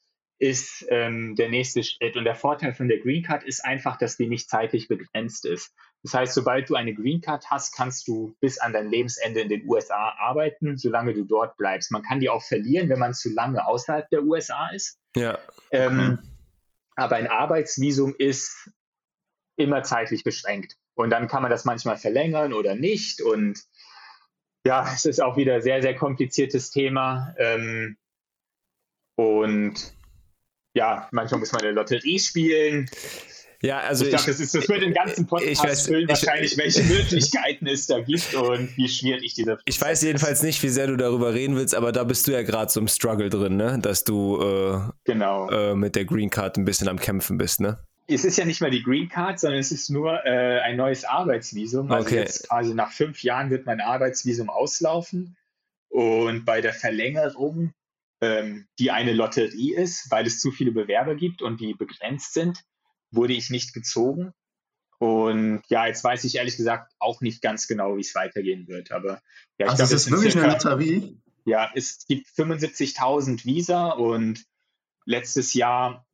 [0.41, 2.17] ist ähm, der nächste Schritt.
[2.17, 5.75] Und der Vorteil von der Green Card ist einfach, dass die nicht zeitlich begrenzt ist.
[6.03, 9.51] Das heißt, sobald du eine Green Card hast, kannst du bis an dein Lebensende in
[9.51, 11.93] den USA arbeiten, solange du dort bleibst.
[11.93, 14.99] Man kann die auch verlieren, wenn man zu lange außerhalb der USA ist.
[15.15, 15.39] Ja.
[15.73, 16.19] Ähm,
[16.97, 18.71] aber ein Arbeitsvisum ist
[19.57, 20.79] immer zeitlich beschränkt.
[20.95, 23.21] Und dann kann man das manchmal verlängern oder nicht.
[23.21, 23.63] Und
[24.65, 27.35] ja, es ist auch wieder ein sehr, sehr kompliziertes Thema.
[27.37, 27.99] Ähm,
[29.17, 30.00] und
[30.75, 32.89] ja, manchmal muss man eine Lotterie spielen.
[33.63, 36.57] Ja, also ich, ich dachte, das, ist, das wird den ganzen Podcast weiß, füllen, wahrscheinlich,
[36.57, 40.71] welche Möglichkeiten es da gibt und wie schwierig dieser Prozess Ich weiß jedenfalls nicht, wie
[40.71, 43.57] sehr du darüber reden willst, aber da bist du ja gerade so im Struggle drin,
[43.57, 43.79] ne?
[43.79, 45.51] Dass du äh, genau.
[45.51, 47.79] äh, mit der Green Card ein bisschen am Kämpfen bist, ne?
[48.07, 51.05] Es ist ja nicht mal die Green Card, sondern es ist nur äh, ein neues
[51.05, 51.93] Arbeitsvisum.
[51.93, 52.17] Also okay.
[52.17, 55.37] jetzt quasi nach fünf Jahren wird mein Arbeitsvisum auslaufen.
[55.91, 57.73] Und bei der Verlängerung
[58.21, 62.65] ähm, die eine Lotterie ist, weil es zu viele Bewerber gibt und die begrenzt sind,
[63.11, 64.33] wurde ich nicht gezogen.
[64.99, 68.93] Und ja, jetzt weiß ich ehrlich gesagt auch nicht ganz genau, wie es weitergehen wird.
[68.93, 69.23] Aber
[69.59, 71.19] ja, ich also glaube, es ist wirklich circa, eine Lotterie.
[71.47, 74.45] Ja, es gibt 75.000 Visa und
[75.07, 76.07] letztes Jahr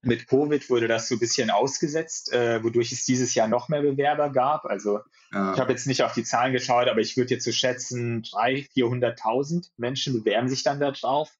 [0.00, 3.82] mit Covid wurde das so ein bisschen ausgesetzt, äh, wodurch es dieses Jahr noch mehr
[3.82, 4.64] Bewerber gab.
[4.64, 5.00] Also
[5.32, 5.52] ja.
[5.52, 8.72] ich habe jetzt nicht auf die Zahlen geschaut, aber ich würde jetzt so schätzen, 300.000,
[8.74, 11.30] 400.000 Menschen bewerben sich dann da drauf.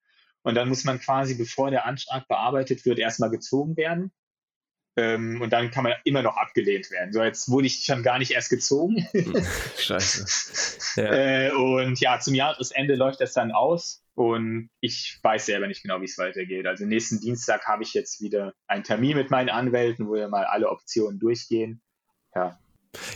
[0.43, 4.13] Und dann muss man quasi, bevor der Antrag bearbeitet wird, erstmal gezogen werden.
[4.97, 7.13] Ähm, und dann kann man immer noch abgelehnt werden.
[7.13, 9.07] So, jetzt wurde ich schon gar nicht erst gezogen.
[9.79, 11.01] Scheiße.
[11.01, 11.13] Ja.
[11.13, 16.03] Äh, und ja, zum Jahresende läuft das dann aus und ich weiß selber nicht genau,
[16.03, 16.67] wie es weitergeht.
[16.67, 20.45] Also nächsten Dienstag habe ich jetzt wieder einen Termin mit meinen Anwälten, wo wir mal
[20.45, 21.81] alle Optionen durchgehen.
[22.35, 22.59] Ja.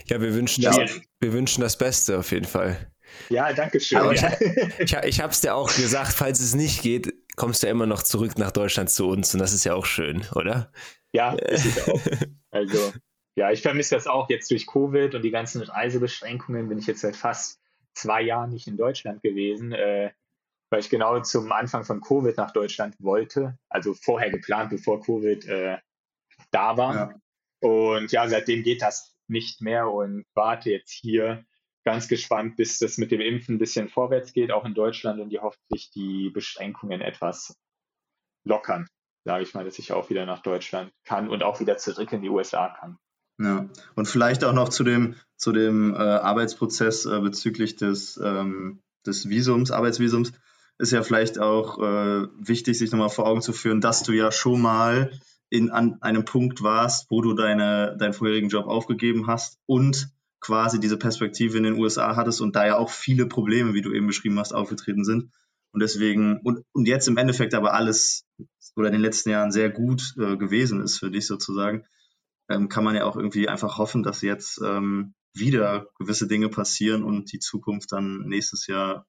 [0.07, 0.79] Ja, wir wünschen, das,
[1.21, 2.91] wir wünschen das Beste auf jeden Fall.
[3.29, 3.99] Ja, danke schön.
[3.99, 4.23] Aber ich,
[4.79, 7.87] ich, ich habe es dir auch gesagt, falls es nicht geht, kommst du ja immer
[7.87, 10.73] noch zurück nach Deutschland zu uns und das ist ja auch schön, oder?
[11.13, 12.01] Ja, ist es auch.
[12.51, 12.93] Also,
[13.35, 16.71] ja, ich vermisse das auch jetzt durch Covid und die ganzen Reisebeschränkungen.
[16.71, 17.61] Bin ich jetzt seit fast
[17.93, 19.73] zwei Jahren nicht in Deutschland gewesen.
[19.73, 20.13] Äh,
[20.71, 25.45] weil ich genau zum Anfang von Covid nach Deutschland wollte, also vorher geplant, bevor Covid
[25.47, 25.79] äh,
[26.51, 26.95] da war.
[26.95, 27.15] Ja.
[27.61, 31.45] Und ja, seitdem geht das nicht mehr und warte jetzt hier
[31.87, 35.31] ganz gespannt, bis das mit dem Impfen ein bisschen vorwärts geht, auch in Deutschland und
[35.31, 37.57] die hoffentlich die Beschränkungen etwas
[38.45, 38.89] lockern,
[39.25, 42.23] sage ich mal, dass ich auch wieder nach Deutschland kann und auch wieder zurück in
[42.23, 42.99] die USA kann.
[43.39, 48.83] Ja, und vielleicht auch noch zu dem, zu dem äh, Arbeitsprozess äh, bezüglich des, ähm,
[49.07, 50.33] des Visums, Arbeitsvisums,
[50.79, 54.33] ist ja vielleicht auch äh, wichtig, sich nochmal vor Augen zu führen, dass du ja
[54.33, 55.13] schon mal
[55.51, 60.81] in an einem Punkt warst, wo du deine, deinen vorherigen Job aufgegeben hast und quasi
[60.81, 64.07] diese Perspektive in den USA hattest und da ja auch viele Probleme, wie du eben
[64.07, 65.31] beschrieben hast, aufgetreten sind.
[65.73, 68.25] Und deswegen, und, und jetzt im Endeffekt aber alles
[68.77, 71.85] oder in den letzten Jahren sehr gut äh, gewesen ist für dich sozusagen,
[72.49, 77.03] ähm, kann man ja auch irgendwie einfach hoffen, dass jetzt ähm, wieder gewisse Dinge passieren
[77.03, 79.07] und die Zukunft dann nächstes Jahr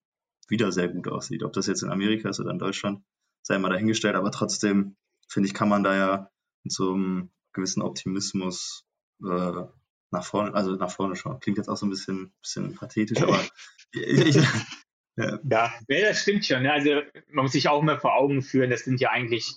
[0.50, 1.44] wieder sehr gut aussieht.
[1.44, 3.04] Ob das jetzt in Amerika ist oder in Deutschland,
[3.44, 4.96] sei mal dahingestellt, aber trotzdem,
[5.30, 6.30] finde ich, kann man da ja
[6.64, 8.86] mit so einem gewissen Optimismus
[9.24, 9.64] äh,
[10.12, 11.40] nach vorne, also nach vorne schauen.
[11.40, 13.40] Klingt jetzt auch so ein bisschen, bisschen pathetisch, aber
[13.92, 14.48] ich, ich,
[15.18, 15.40] ja.
[15.44, 16.66] ja, das stimmt schon.
[16.66, 19.56] Also man muss sich auch immer vor Augen führen, das sind ja eigentlich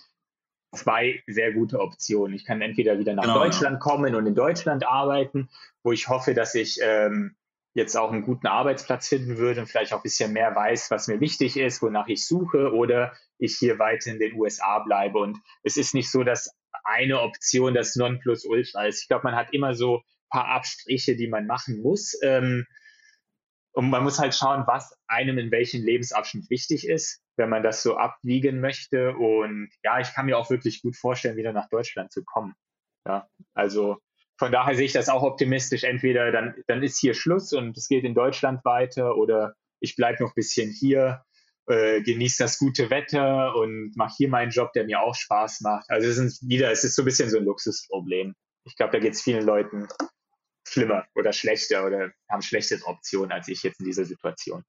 [0.74, 2.34] zwei sehr gute Optionen.
[2.34, 3.78] Ich kann entweder wieder nach genau, Deutschland ja.
[3.80, 5.48] kommen und in Deutschland arbeiten,
[5.82, 7.36] wo ich hoffe, dass ich ähm,
[7.74, 11.08] jetzt auch einen guten Arbeitsplatz finden würde und vielleicht auch ein bisschen mehr weiß, was
[11.08, 15.18] mir wichtig ist, wonach ich suche, oder ich hier weiter in den USA bleibe.
[15.18, 19.02] Und es ist nicht so, dass eine Option das Nonplusultra ist.
[19.02, 22.18] Ich glaube, man hat immer so paar Abstriche, die man machen muss.
[22.22, 22.66] Ähm,
[23.72, 27.82] und man muss halt schauen, was einem in welchem Lebensabschnitt wichtig ist, wenn man das
[27.82, 29.14] so abwiegen möchte.
[29.14, 32.54] Und ja, ich kann mir auch wirklich gut vorstellen, wieder nach Deutschland zu kommen.
[33.06, 33.98] Ja, also
[34.38, 35.84] von daher sehe ich das auch optimistisch.
[35.84, 40.22] Entweder dann, dann ist hier Schluss und es geht in Deutschland weiter oder ich bleibe
[40.22, 41.22] noch ein bisschen hier,
[41.66, 45.88] äh, genieße das gute Wetter und mache hier meinen Job, der mir auch Spaß macht.
[45.88, 48.34] Also es ist wieder, es ist so ein bisschen so ein Luxusproblem.
[48.64, 49.86] Ich glaube, da geht es vielen Leuten
[50.66, 54.64] schlimmer oder schlechter oder haben schlechtere Optionen als ich jetzt in dieser Situation.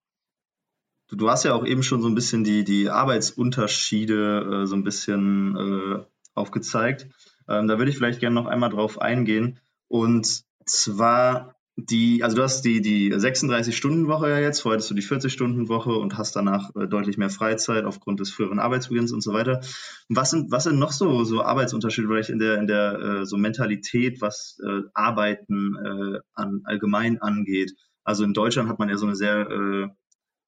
[1.08, 4.74] Du, du hast ja auch eben schon so ein bisschen die, die Arbeitsunterschiede äh, so
[4.74, 7.08] ein bisschen äh, aufgezeigt.
[7.48, 9.60] Ähm, da würde ich vielleicht gerne noch einmal drauf eingehen.
[9.88, 15.02] Und zwar die, also du hast die, die 36-Stunden-Woche ja jetzt, vorher hattest du die
[15.02, 19.62] 40-Stunden-Woche und hast danach äh, deutlich mehr Freizeit aufgrund des früheren Arbeitsbeginns und so weiter.
[20.08, 23.38] Was sind, was sind noch so, so Arbeitsunterschiede vielleicht in der, in der äh, so
[23.38, 27.72] Mentalität, was äh, Arbeiten äh, an, allgemein angeht?
[28.04, 29.88] Also in Deutschland hat man ja so eine sehr äh,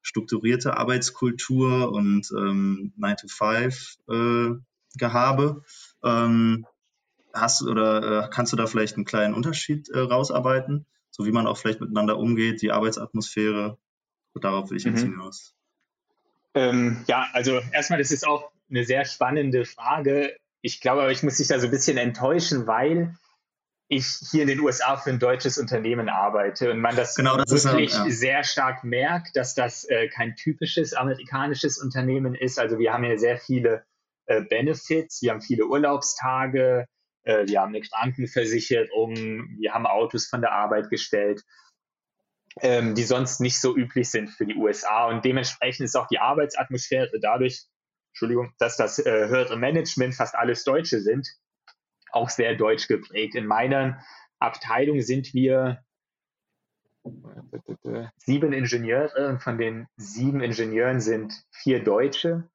[0.02, 5.62] strukturierte Arbeitskultur und ähm, 9-to-5-Gehabe.
[6.02, 6.66] Äh, ähm,
[7.32, 11.46] hast oder äh, kannst du da vielleicht einen kleinen Unterschied äh, rausarbeiten, so wie man
[11.46, 13.78] auch vielleicht miteinander umgeht, die Arbeitsatmosphäre?
[14.40, 15.12] Darauf will ich jetzt mhm.
[15.12, 15.54] hinaus.
[16.54, 20.36] Ähm, ja, also erstmal, das ist auch eine sehr spannende Frage.
[20.60, 23.14] Ich glaube, aber ich muss dich da so ein bisschen enttäuschen, weil
[23.86, 27.50] ich hier in den USA für ein deutsches Unternehmen arbeite und man das, genau, das
[27.64, 28.10] wirklich ist, ja.
[28.10, 32.58] sehr stark merkt, dass das äh, kein typisches amerikanisches Unternehmen ist.
[32.58, 33.84] Also wir haben ja sehr viele
[34.26, 36.88] äh, Benefits, wir haben viele Urlaubstage,
[37.24, 39.14] äh, wir haben eine Krankenversicherung,
[39.58, 41.42] wir haben Autos von der Arbeit gestellt,
[42.60, 45.06] ähm, die sonst nicht so üblich sind für die USA.
[45.08, 47.64] Und dementsprechend ist auch die Arbeitsatmosphäre dadurch,
[48.12, 51.28] Entschuldigung, dass das äh, höhere Management fast alles Deutsche sind,
[52.12, 53.34] auch sehr deutsch geprägt.
[53.34, 54.00] In meiner
[54.38, 55.82] Abteilung sind wir
[58.16, 62.48] sieben Ingenieure und von den sieben Ingenieuren sind vier Deutsche.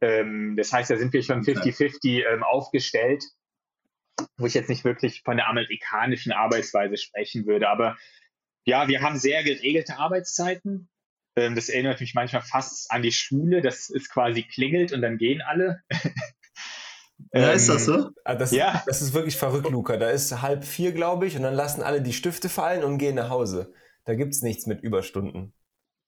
[0.00, 3.24] Ähm, das heißt, da sind wir schon 50-50 ähm, aufgestellt
[4.36, 7.68] wo ich jetzt nicht wirklich von der amerikanischen Arbeitsweise sprechen würde.
[7.68, 7.96] Aber
[8.64, 10.88] ja, wir haben sehr geregelte Arbeitszeiten.
[11.36, 15.18] Ähm, das erinnert mich manchmal fast an die Schule, dass es quasi klingelt und dann
[15.18, 15.82] gehen alle.
[17.32, 18.10] Ja, ist das so?
[18.24, 18.82] Ah, das, ja.
[18.86, 19.96] Das ist wirklich verrückt, Luca.
[19.96, 23.14] Da ist halb vier, glaube ich, und dann lassen alle die Stifte fallen und gehen
[23.14, 23.72] nach Hause.
[24.04, 25.52] Da gibt es nichts mit Überstunden.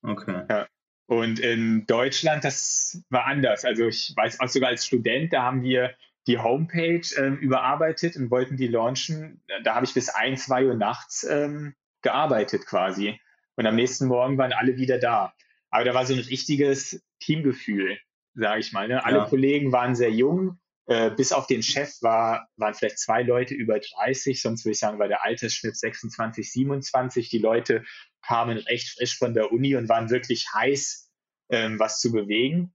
[0.03, 0.45] Okay.
[0.49, 0.69] Ja.
[1.09, 3.65] Und in Deutschland, das war anders.
[3.65, 5.95] Also ich weiß auch sogar als Student, da haben wir
[6.27, 9.43] die Homepage ähm, überarbeitet und wollten die launchen.
[9.63, 13.21] Da habe ich bis ein, zwei Uhr nachts ähm, gearbeitet quasi.
[13.57, 15.33] Und am nächsten Morgen waren alle wieder da.
[15.71, 17.99] Aber da war so ein richtiges Teamgefühl,
[18.35, 18.89] sage ich mal.
[18.89, 19.05] Ne?
[19.05, 19.25] Alle ja.
[19.27, 20.59] Kollegen waren sehr jung.
[20.87, 24.79] Äh, bis auf den Chef war, waren vielleicht zwei Leute über 30, sonst würde ich
[24.79, 27.29] sagen, war der Altersschnitt 26, 27.
[27.29, 27.85] Die Leute
[28.23, 31.11] kamen recht frisch von der Uni und waren wirklich heiß,
[31.51, 32.73] ähm, was zu bewegen.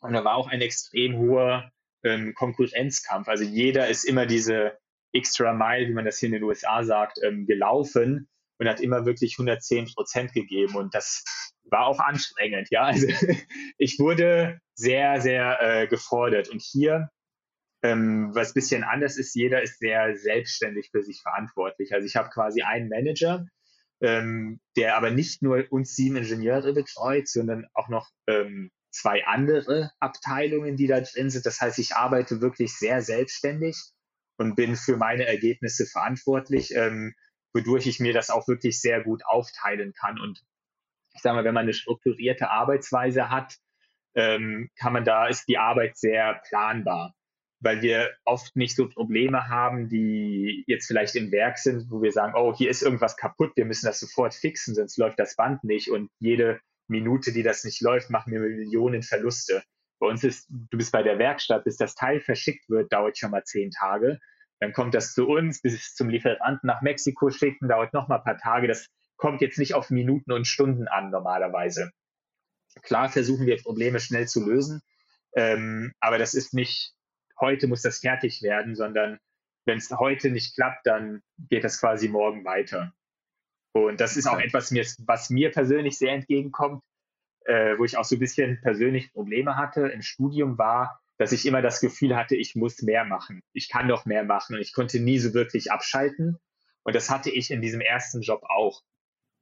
[0.00, 1.70] Und da war auch ein extrem hoher
[2.04, 3.28] ähm, Konkurrenzkampf.
[3.28, 4.78] Also jeder ist immer diese
[5.12, 8.28] extra Mile, wie man das hier in den USA sagt, ähm, gelaufen
[8.58, 10.76] und hat immer wirklich 110 Prozent gegeben.
[10.76, 11.24] Und das
[11.64, 12.84] war auch anstrengend, ja.
[12.84, 13.06] Also
[13.78, 16.48] ich wurde sehr, sehr äh, gefordert.
[16.48, 17.10] Und hier,
[17.82, 21.92] ähm, was ein bisschen anders ist, jeder ist sehr selbstständig für sich verantwortlich.
[21.92, 23.46] Also ich habe quasi einen Manager,
[24.00, 29.90] ähm, der aber nicht nur uns sieben Ingenieure betreut, sondern auch noch ähm, zwei andere
[30.00, 31.46] Abteilungen, die da drin sind.
[31.46, 33.76] Das heißt, ich arbeite wirklich sehr selbstständig
[34.38, 37.14] und bin für meine Ergebnisse verantwortlich, ähm,
[37.54, 40.20] wodurch ich mir das auch wirklich sehr gut aufteilen kann.
[40.20, 40.42] Und
[41.14, 43.56] ich sage mal, wenn man eine strukturierte Arbeitsweise hat,
[44.14, 47.14] ähm, kann man da, ist die Arbeit sehr planbar,
[47.60, 52.12] weil wir oft nicht so Probleme haben, die jetzt vielleicht im Werk sind, wo wir
[52.12, 55.64] sagen, oh, hier ist irgendwas kaputt, wir müssen das sofort fixen, sonst läuft das Band
[55.64, 59.62] nicht und jede Minute, die das nicht läuft, machen wir Millionen Verluste.
[59.98, 63.30] Bei uns ist, du bist bei der Werkstatt, bis das Teil verschickt wird, dauert schon
[63.30, 64.18] mal zehn Tage.
[64.60, 68.18] Dann kommt das zu uns, bis es zum Lieferanten nach Mexiko schicken, dauert noch mal
[68.18, 68.68] ein paar Tage.
[68.68, 71.90] Das kommt jetzt nicht auf Minuten und Stunden an normalerweise.
[72.82, 74.82] Klar versuchen wir Probleme schnell zu lösen,
[75.34, 76.92] ähm, aber das ist nicht,
[77.40, 79.18] heute muss das fertig werden, sondern
[79.64, 82.92] wenn es heute nicht klappt, dann geht das quasi morgen weiter.
[83.84, 84.72] Und das ist auch etwas,
[85.06, 86.82] was mir persönlich sehr entgegenkommt,
[87.44, 91.46] äh, wo ich auch so ein bisschen persönlich Probleme hatte im Studium, war, dass ich
[91.46, 93.42] immer das Gefühl hatte, ich muss mehr machen.
[93.52, 96.38] Ich kann doch mehr machen und ich konnte nie so wirklich abschalten.
[96.82, 98.82] Und das hatte ich in diesem ersten Job auch.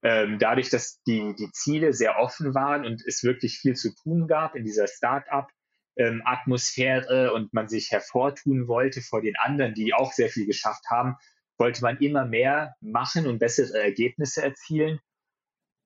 [0.03, 4.28] Ähm, dadurch, dass die, die Ziele sehr offen waren und es wirklich viel zu tun
[4.28, 10.12] gab in dieser Start-up-Atmosphäre ähm, und man sich hervortun wollte vor den anderen, die auch
[10.12, 11.16] sehr viel geschafft haben,
[11.59, 15.00] wollte man immer mehr machen und bessere Ergebnisse erzielen.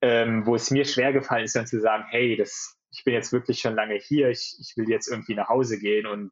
[0.01, 3.33] Ähm, wo es mir schwer gefallen ist, dann zu sagen, hey, das, ich bin jetzt
[3.33, 6.31] wirklich schon lange hier, ich, ich will jetzt irgendwie nach Hause gehen und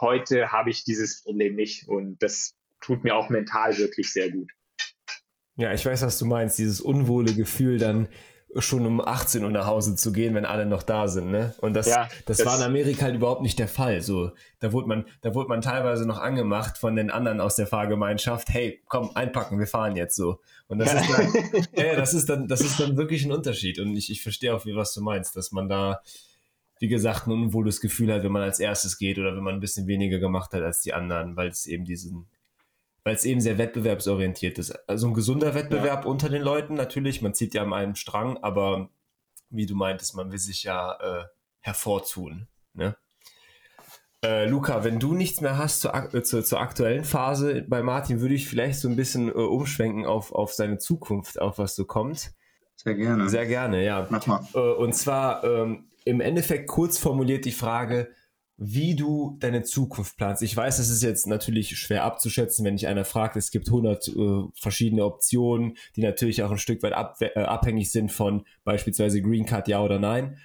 [0.00, 4.52] heute habe ich dieses Problem nicht und das tut mir auch mental wirklich sehr gut.
[5.56, 8.08] Ja, ich weiß, was du meinst, dieses unwohle Gefühl dann
[8.56, 11.54] schon um 18 Uhr nach Hause zu gehen, wenn alle noch da sind, ne?
[11.60, 14.00] Und das, ja, das, das, war in Amerika halt überhaupt nicht der Fall.
[14.00, 17.66] So, da wurde man, da wurde man teilweise noch angemacht von den anderen aus der
[17.66, 18.48] Fahrgemeinschaft.
[18.48, 20.40] Hey, komm, einpacken, wir fahren jetzt so.
[20.66, 21.00] Und das ja.
[21.00, 23.78] ist dann, ja, das ist dann, das ist dann wirklich ein Unterschied.
[23.78, 26.00] Und ich, ich verstehe auch, wie was du meinst, dass man da,
[26.80, 29.60] wie gesagt, ein unwohles Gefühl hat, wenn man als erstes geht oder wenn man ein
[29.60, 32.26] bisschen weniger gemacht hat als die anderen, weil es eben diesen,
[33.08, 34.72] weil es eben sehr wettbewerbsorientiert ist.
[34.86, 36.10] Also ein gesunder Wettbewerb ja.
[36.10, 38.90] unter den Leuten natürlich, man zieht ja an einem Strang, aber
[39.48, 41.24] wie du meintest, man will sich ja äh,
[41.60, 42.48] hervortun.
[42.74, 42.98] Ne?
[44.22, 48.20] Äh, Luca, wenn du nichts mehr hast zur, äh, zur, zur, aktuellen Phase bei Martin,
[48.20, 51.86] würde ich vielleicht so ein bisschen äh, umschwenken auf, auf seine Zukunft, auf was so
[51.86, 52.32] kommt.
[52.76, 53.30] Sehr gerne.
[53.30, 54.06] Sehr gerne, ja.
[54.10, 54.46] Mach mal.
[54.52, 58.10] Äh, und zwar ähm, im Endeffekt kurz formuliert die Frage,
[58.60, 60.42] wie du deine Zukunft planst.
[60.42, 63.36] Ich weiß, es ist jetzt natürlich schwer abzuschätzen, wenn dich einer fragt.
[63.36, 64.12] Es gibt 100 äh,
[64.54, 69.46] verschiedene Optionen, die natürlich auch ein Stück weit ab, äh, abhängig sind von beispielsweise Green
[69.46, 70.38] Card, ja oder nein.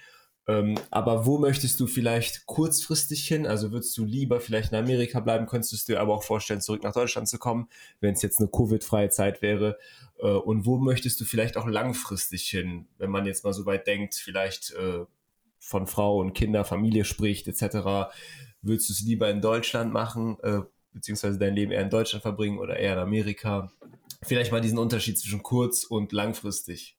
[0.46, 3.46] Ähm, aber wo möchtest du vielleicht kurzfristig hin?
[3.46, 5.46] Also würdest du lieber vielleicht in Amerika bleiben?
[5.46, 7.68] Könntest du dir aber auch vorstellen, zurück nach Deutschland zu kommen,
[8.00, 9.76] wenn es jetzt eine Covid-freie Zeit wäre?
[10.20, 13.88] Äh, und wo möchtest du vielleicht auch langfristig hin, wenn man jetzt mal so weit
[13.88, 15.04] denkt, vielleicht äh,
[15.64, 18.12] von Frau und Kinder, Familie spricht, etc.,
[18.60, 20.60] würdest du es lieber in Deutschland machen, äh,
[20.92, 23.70] beziehungsweise dein Leben eher in Deutschland verbringen oder eher in Amerika?
[24.22, 26.96] Vielleicht mal diesen Unterschied zwischen kurz und langfristig.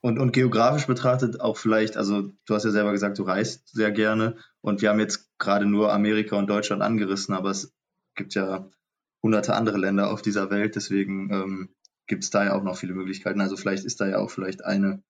[0.00, 3.92] Und, und geografisch betrachtet auch vielleicht, also du hast ja selber gesagt, du reist sehr
[3.92, 7.72] gerne und wir haben jetzt gerade nur Amerika und Deutschland angerissen, aber es
[8.16, 8.68] gibt ja
[9.22, 11.68] hunderte andere Länder auf dieser Welt, deswegen ähm,
[12.08, 13.40] gibt es da ja auch noch viele Möglichkeiten.
[13.40, 15.02] Also vielleicht ist da ja auch vielleicht eine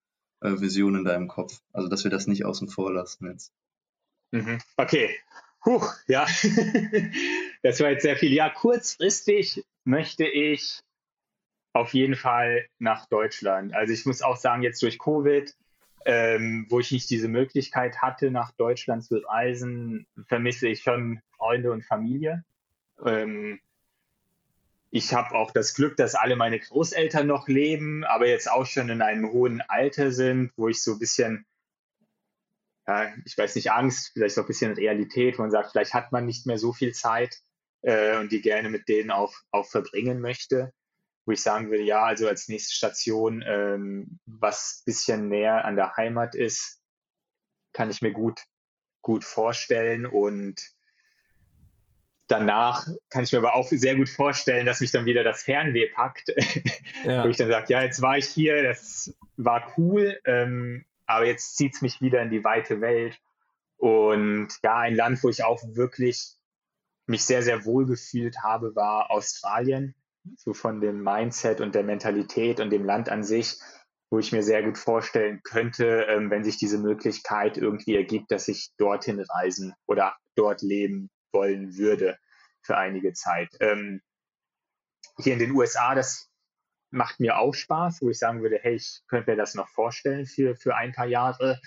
[0.43, 1.61] äh, Vision in deinem Kopf.
[1.71, 3.51] Also, dass wir das nicht außen vor lassen jetzt.
[4.31, 4.59] Mhm.
[4.77, 5.09] Okay.
[5.61, 6.25] Puh, ja.
[7.63, 8.33] das war jetzt sehr viel.
[8.33, 10.81] Ja, kurzfristig möchte ich
[11.71, 13.73] auf jeden Fall nach Deutschland.
[13.73, 15.55] Also ich muss auch sagen, jetzt durch Covid,
[16.05, 21.71] ähm, wo ich nicht diese Möglichkeit hatte, nach Deutschland zu reisen, vermisse ich schon Freunde
[21.71, 22.43] und Familie.
[23.03, 23.59] Ähm,
[24.95, 28.89] ich habe auch das Glück, dass alle meine Großeltern noch leben, aber jetzt auch schon
[28.89, 31.47] in einem hohen Alter sind, wo ich so ein bisschen,
[32.85, 36.11] ja, ich weiß nicht, Angst, vielleicht auch ein bisschen Realität, wo man sagt, vielleicht hat
[36.11, 37.41] man nicht mehr so viel Zeit
[37.81, 40.71] äh, und die gerne mit denen auch, auch verbringen möchte.
[41.25, 45.75] Wo ich sagen würde, ja, also als nächste Station, ähm, was ein bisschen näher an
[45.75, 46.83] der Heimat ist,
[47.73, 48.43] kann ich mir gut,
[49.01, 50.61] gut vorstellen und
[52.27, 55.89] danach kann ich mir aber auch sehr gut vorstellen, dass mich dann wieder das Fernweh
[55.89, 56.29] packt,
[57.05, 57.23] ja.
[57.23, 61.57] wo ich dann sage, ja, jetzt war ich hier, das war cool, ähm, aber jetzt
[61.57, 63.19] zieht es mich wieder in die weite Welt.
[63.77, 66.35] Und ja, ein Land, wo ich auch wirklich
[67.05, 69.95] mich sehr, sehr wohl gefühlt habe, war Australien.
[70.37, 73.59] So von dem Mindset und der Mentalität und dem Land an sich,
[74.09, 78.47] wo ich mir sehr gut vorstellen könnte, ähm, wenn sich diese Möglichkeit irgendwie ergibt, dass
[78.47, 82.17] ich dorthin reisen oder dort leben wollen würde
[82.61, 83.49] für einige Zeit.
[83.59, 84.01] Ähm,
[85.17, 86.31] hier in den USA, das
[86.89, 90.25] macht mir auch Spaß, wo ich sagen würde, hey, ich könnte mir das noch vorstellen
[90.25, 91.59] für, für ein paar Jahre.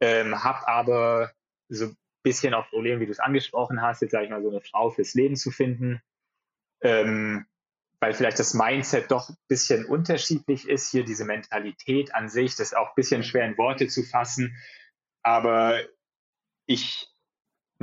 [0.00, 1.30] Ähm, hab aber
[1.68, 4.50] so ein bisschen auch Probleme, wie du es angesprochen hast, jetzt sage ich mal so
[4.50, 6.00] eine Frau fürs Leben zu finden,
[6.80, 7.46] ähm,
[8.00, 12.68] weil vielleicht das Mindset doch ein bisschen unterschiedlich ist, hier diese Mentalität an sich, das
[12.68, 14.56] ist auch ein bisschen schwer in Worte zu fassen,
[15.22, 15.80] aber
[16.66, 17.11] ich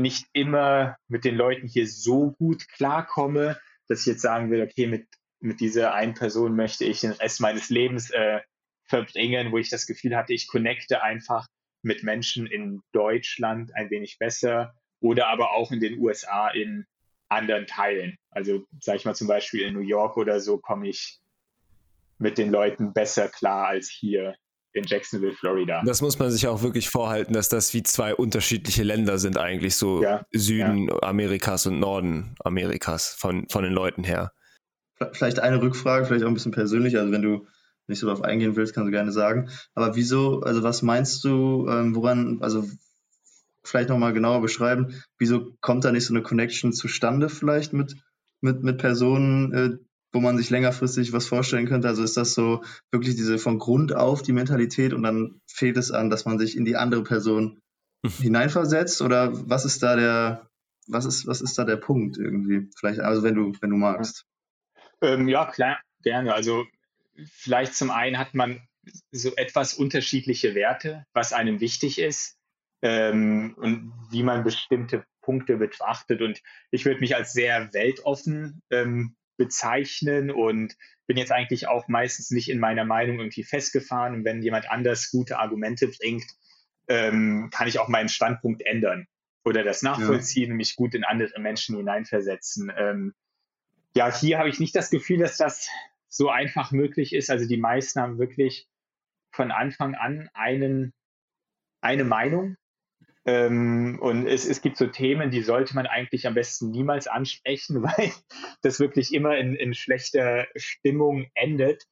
[0.01, 4.87] nicht immer mit den Leuten hier so gut klarkomme, dass ich jetzt sagen will, okay,
[4.87, 5.07] mit,
[5.39, 8.39] mit dieser einen Person möchte ich den Rest meines Lebens äh,
[8.85, 11.47] verbringen, wo ich das Gefühl hatte, ich connecte einfach
[11.81, 16.85] mit Menschen in Deutschland ein wenig besser oder aber auch in den USA in
[17.29, 18.17] anderen Teilen.
[18.31, 21.19] Also sage ich mal zum Beispiel in New York oder so komme ich
[22.17, 24.35] mit den Leuten besser klar als hier
[24.73, 25.81] in Jacksonville, Florida.
[25.85, 29.75] Das muss man sich auch wirklich vorhalten, dass das wie zwei unterschiedliche Länder sind eigentlich,
[29.75, 31.01] so ja, Süden ja.
[31.01, 34.31] Amerikas und Norden Amerikas von, von den Leuten her.
[35.13, 37.47] Vielleicht eine Rückfrage, vielleicht auch ein bisschen persönlich, also wenn du
[37.87, 39.49] nicht so darauf eingehen willst, kannst du gerne sagen.
[39.73, 42.65] Aber wieso, also was meinst du, ähm, woran, also
[43.63, 47.95] vielleicht nochmal genauer beschreiben, wieso kommt da nicht so eine Connection zustande vielleicht mit,
[48.41, 49.77] mit, mit Personen, äh,
[50.11, 51.87] wo man sich längerfristig was vorstellen könnte?
[51.87, 55.91] Also ist das so wirklich diese von Grund auf die Mentalität und dann fehlt es
[55.91, 57.59] an, dass man sich in die andere Person
[58.03, 58.09] mhm.
[58.09, 59.01] hineinversetzt?
[59.01, 60.49] Oder was ist da der,
[60.87, 62.69] was ist, was ist da der Punkt irgendwie?
[62.77, 64.25] Vielleicht, also wenn du, wenn du magst.
[65.01, 66.33] Ähm, ja, klar, gerne.
[66.33, 66.65] Also
[67.25, 68.61] vielleicht zum einen hat man
[69.11, 72.37] so etwas unterschiedliche Werte, was einem wichtig ist
[72.81, 76.21] ähm, und wie man bestimmte Punkte betrachtet.
[76.21, 76.41] Und
[76.71, 80.75] ich würde mich als sehr weltoffen ähm, bezeichnen und
[81.07, 84.13] bin jetzt eigentlich auch meistens nicht in meiner Meinung irgendwie festgefahren.
[84.13, 86.25] Und wenn jemand anders gute Argumente bringt,
[86.87, 89.07] ähm, kann ich auch meinen Standpunkt ändern
[89.43, 90.51] oder das nachvollziehen ja.
[90.51, 92.71] und mich gut in andere Menschen hineinversetzen.
[92.77, 93.13] Ähm,
[93.95, 95.69] ja, hier habe ich nicht das Gefühl, dass das
[96.09, 97.31] so einfach möglich ist.
[97.31, 98.67] Also die meisten haben wirklich
[99.31, 100.93] von Anfang an einen,
[101.81, 102.57] eine Meinung
[103.29, 107.83] ähm, und es, es gibt so Themen, die sollte man eigentlich am besten niemals ansprechen,
[107.83, 108.11] weil
[108.63, 111.83] das wirklich immer in, in schlechter Stimmung endet.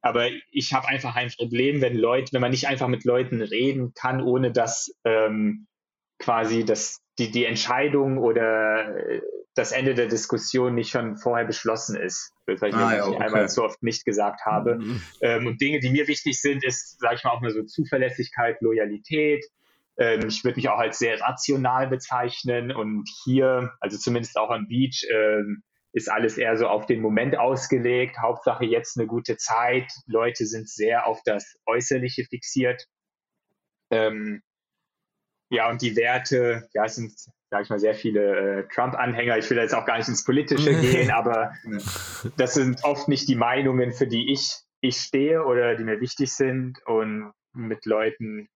[0.00, 3.92] Aber ich habe einfach ein Problem, wenn Leute, wenn man nicht einfach mit Leuten reden
[3.94, 5.66] kann, ohne dass ähm,
[6.18, 9.20] quasi das, die, die Entscheidung oder
[9.54, 12.32] das Ende der Diskussion nicht schon vorher beschlossen ist.
[12.46, 13.18] Das ich ah, ja, okay.
[13.18, 14.76] einmal so oft nicht gesagt habe.
[14.76, 15.02] Mhm.
[15.20, 18.62] Ähm, und Dinge, die mir wichtig sind, ist, sage ich mal, auch nur so Zuverlässigkeit,
[18.62, 19.44] Loyalität,
[19.98, 24.68] ähm, ich würde mich auch als sehr rational bezeichnen und hier, also zumindest auch am
[24.68, 28.18] Beach, ähm, ist alles eher so auf den Moment ausgelegt.
[28.20, 29.90] Hauptsache jetzt eine gute Zeit.
[30.06, 32.86] Leute sind sehr auf das Äußerliche fixiert.
[33.90, 34.42] Ähm,
[35.50, 37.12] ja, und die Werte, ja, es sind,
[37.50, 39.38] sage ich mal, sehr viele äh, Trump-Anhänger.
[39.38, 41.54] Ich will jetzt auch gar nicht ins Politische gehen, aber
[42.36, 46.32] das sind oft nicht die Meinungen, für die ich, ich stehe oder die mir wichtig
[46.32, 46.78] sind.
[46.84, 48.48] Und mit Leuten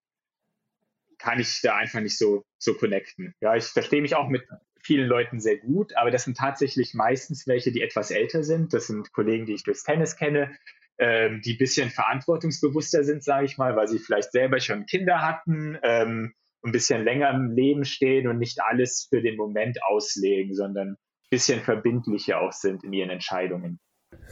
[1.22, 3.34] kann ich da einfach nicht so, so connecten.
[3.40, 4.42] Ja, ich verstehe mich auch mit
[4.82, 8.74] vielen Leuten sehr gut, aber das sind tatsächlich meistens welche, die etwas älter sind.
[8.74, 10.50] Das sind Kollegen, die ich durchs Tennis kenne,
[10.98, 15.22] ähm, die ein bisschen verantwortungsbewusster sind, sage ich mal, weil sie vielleicht selber schon Kinder
[15.22, 20.54] hatten, ähm, ein bisschen länger im Leben stehen und nicht alles für den Moment auslegen,
[20.54, 20.96] sondern ein
[21.30, 23.78] bisschen verbindlicher auch sind in ihren Entscheidungen.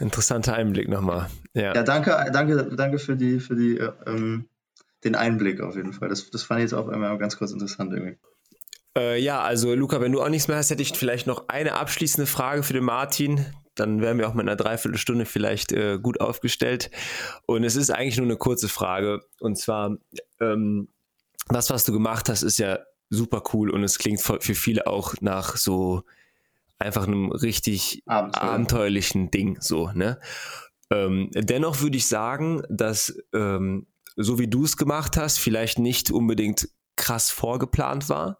[0.00, 1.28] Interessanter Einblick nochmal.
[1.54, 1.74] Ja.
[1.74, 4.48] ja, danke, danke, danke für die, für die ähm,
[5.04, 6.08] den Einblick auf jeden Fall.
[6.08, 8.18] Das, das fand ich jetzt auch einmal ganz kurz interessant irgendwie.
[8.96, 11.74] Äh, ja, also Luca, wenn du auch nichts mehr hast, hätte ich vielleicht noch eine
[11.74, 13.46] abschließende Frage für den Martin.
[13.76, 16.90] Dann wären wir auch mit einer Dreiviertelstunde vielleicht äh, gut aufgestellt.
[17.46, 19.20] Und es ist eigentlich nur eine kurze Frage.
[19.38, 19.96] Und zwar,
[20.40, 20.88] ähm,
[21.48, 22.80] das, was du gemacht hast, ist ja
[23.10, 26.04] super cool und es klingt für viele auch nach so
[26.78, 28.42] einfach einem richtig Abenteuer.
[28.42, 30.18] abenteuerlichen Ding, so, ne?
[30.92, 33.86] Ähm, dennoch würde ich sagen, dass ähm,
[34.22, 38.38] so wie du es gemacht hast, vielleicht nicht unbedingt krass vorgeplant war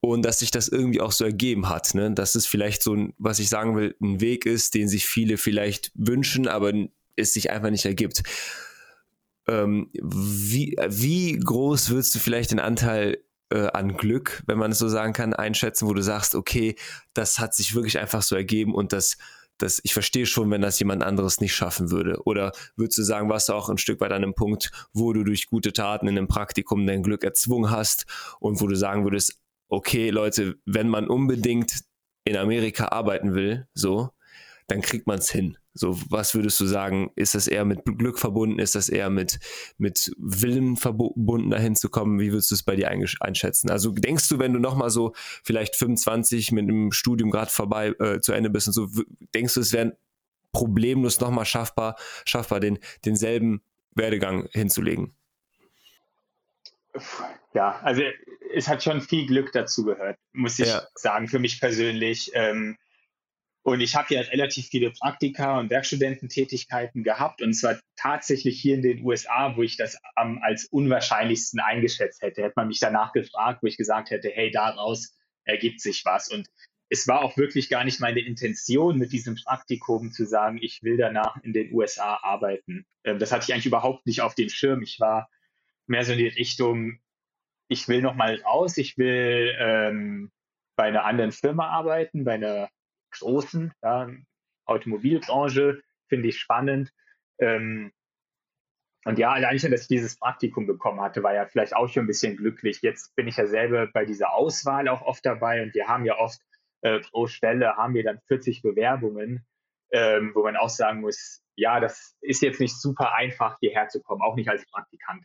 [0.00, 1.94] und dass sich das irgendwie auch so ergeben hat.
[1.94, 2.12] Ne?
[2.12, 5.38] Dass es vielleicht so, ein, was ich sagen will, ein Weg ist, den sich viele
[5.38, 6.72] vielleicht wünschen, aber
[7.16, 8.22] es sich einfach nicht ergibt.
[9.48, 13.18] Ähm, wie, wie groß würdest du vielleicht den Anteil
[13.50, 16.74] äh, an Glück, wenn man es so sagen kann, einschätzen, wo du sagst, okay,
[17.14, 19.18] das hat sich wirklich einfach so ergeben und das
[19.62, 22.22] das, ich verstehe schon, wenn das jemand anderes nicht schaffen würde.
[22.24, 25.24] Oder würdest du sagen, warst du auch ein Stück weit an einem Punkt, wo du
[25.24, 28.06] durch gute Taten in einem Praktikum dein Glück erzwungen hast
[28.40, 29.38] und wo du sagen würdest,
[29.68, 31.80] okay, Leute, wenn man unbedingt
[32.24, 34.10] in Amerika arbeiten will, so,
[34.66, 35.56] dann kriegt man es hin.
[35.74, 37.10] So, was würdest du sagen?
[37.16, 38.58] Ist das eher mit Glück verbunden?
[38.58, 39.38] Ist das eher mit,
[39.78, 42.20] mit Willen verbunden, dahin zu kommen?
[42.20, 43.70] Wie würdest du es bei dir einschätzen?
[43.70, 48.20] Also denkst du, wenn du nochmal so vielleicht 25 mit dem Studium gerade vorbei äh,
[48.20, 48.88] zu Ende bist und so,
[49.34, 49.96] denkst du, es wäre
[50.52, 51.96] problemlos nochmal schaffbar,
[52.26, 53.62] schaffbar, den, denselben
[53.94, 55.14] Werdegang hinzulegen?
[57.54, 58.02] Ja, also
[58.54, 60.82] es hat schon viel Glück dazu gehört, muss ich ja.
[60.94, 62.30] sagen, für mich persönlich.
[62.34, 62.76] Ähm,
[63.64, 68.82] und ich habe ja relativ viele Praktika und Werkstudententätigkeiten gehabt und zwar tatsächlich hier in
[68.82, 72.42] den USA, wo ich das ähm, als unwahrscheinlichsten eingeschätzt hätte.
[72.42, 76.28] Hätte man mich danach gefragt, wo ich gesagt hätte, hey, daraus ergibt sich was.
[76.28, 76.48] Und
[76.88, 80.96] es war auch wirklich gar nicht meine Intention, mit diesem Praktikum zu sagen, ich will
[80.96, 82.84] danach in den USA arbeiten.
[83.04, 84.82] Ähm, das hatte ich eigentlich überhaupt nicht auf dem Schirm.
[84.82, 85.30] Ich war
[85.86, 86.98] mehr so in die Richtung,
[87.68, 90.32] ich will noch mal raus, ich will ähm,
[90.74, 92.68] bei einer anderen Firma arbeiten, bei einer
[93.12, 94.10] großen ja,
[94.64, 96.92] Automobilbranche, finde ich spannend.
[97.38, 97.92] Ähm,
[99.04, 102.04] und ja, allein schon, dass ich dieses Praktikum bekommen hatte, war ja vielleicht auch schon
[102.04, 102.82] ein bisschen glücklich.
[102.82, 106.18] Jetzt bin ich ja selber bei dieser Auswahl auch oft dabei und wir haben ja
[106.18, 106.40] oft
[106.82, 109.44] äh, pro Stelle haben wir dann 40 Bewerbungen,
[109.90, 114.00] ähm, wo man auch sagen muss, ja, das ist jetzt nicht super einfach, hierher zu
[114.02, 115.24] kommen, auch nicht als Praktikant.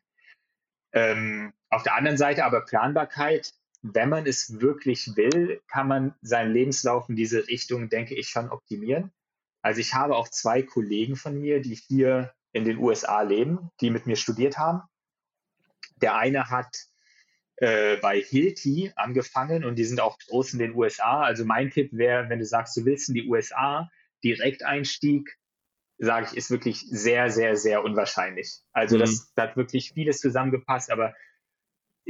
[0.93, 3.53] Ähm, auf der anderen Seite aber Planbarkeit,
[3.95, 8.49] wenn man es wirklich will, kann man seinen Lebenslauf in diese Richtung, denke ich, schon
[8.49, 9.11] optimieren.
[9.61, 13.89] Also ich habe auch zwei Kollegen von mir, die hier in den USA leben, die
[13.89, 14.81] mit mir studiert haben.
[16.01, 16.87] Der eine hat
[17.57, 21.21] äh, bei Hilti angefangen und die sind auch groß in den USA.
[21.21, 23.89] Also mein Tipp wäre, wenn du sagst, du willst in die USA,
[24.23, 25.37] Direkteinstieg,
[25.97, 28.59] sage ich, ist wirklich sehr, sehr, sehr unwahrscheinlich.
[28.71, 29.01] Also mhm.
[29.01, 31.15] das, das hat wirklich vieles zusammengepasst, aber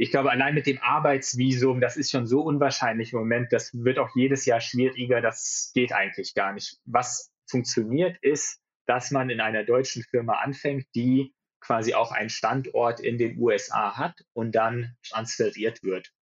[0.00, 3.98] ich glaube, allein mit dem Arbeitsvisum, das ist schon so unwahrscheinlich im Moment, das wird
[3.98, 6.78] auch jedes Jahr schwieriger, das geht eigentlich gar nicht.
[6.84, 13.00] Was funktioniert ist, dass man in einer deutschen Firma anfängt, die quasi auch einen Standort
[13.00, 16.12] in den USA hat und dann transferiert wird.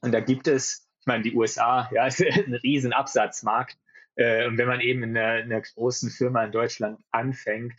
[0.00, 3.76] Und da gibt es, ich meine, die USA, ja, ist ein riesen Absatzmarkt.
[4.14, 7.78] Äh, und wenn man eben in einer, in einer großen Firma in Deutschland anfängt,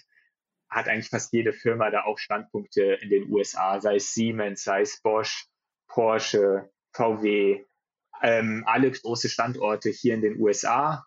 [0.70, 4.82] hat eigentlich fast jede Firma da auch Standpunkte in den USA, sei es Siemens, sei
[4.82, 5.47] es Bosch,
[5.88, 7.63] Porsche, VW,
[8.22, 11.05] ähm, alle große Standorte hier in den USA.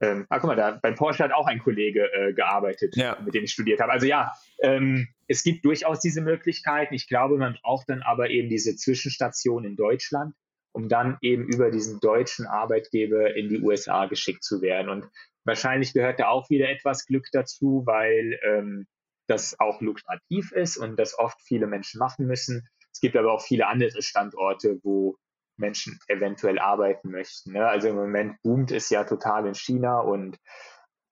[0.00, 3.18] Ähm, ah, guck mal, da bei Porsche hat auch ein Kollege äh, gearbeitet, ja.
[3.24, 3.92] mit dem ich studiert habe.
[3.92, 6.94] Also ja, ähm, es gibt durchaus diese Möglichkeiten.
[6.94, 10.34] Ich glaube, man braucht dann aber eben diese Zwischenstation in Deutschland,
[10.72, 14.88] um dann eben über diesen deutschen Arbeitgeber in die USA geschickt zu werden.
[14.88, 15.08] Und
[15.44, 18.86] Wahrscheinlich gehört da auch wieder etwas Glück dazu, weil ähm,
[19.26, 22.68] das auch lukrativ ist und das oft viele Menschen machen müssen.
[22.92, 25.16] Es gibt aber auch viele andere Standorte, wo
[25.56, 27.52] Menschen eventuell arbeiten möchten.
[27.52, 27.66] Ne?
[27.66, 30.38] Also im Moment boomt es ja total in China und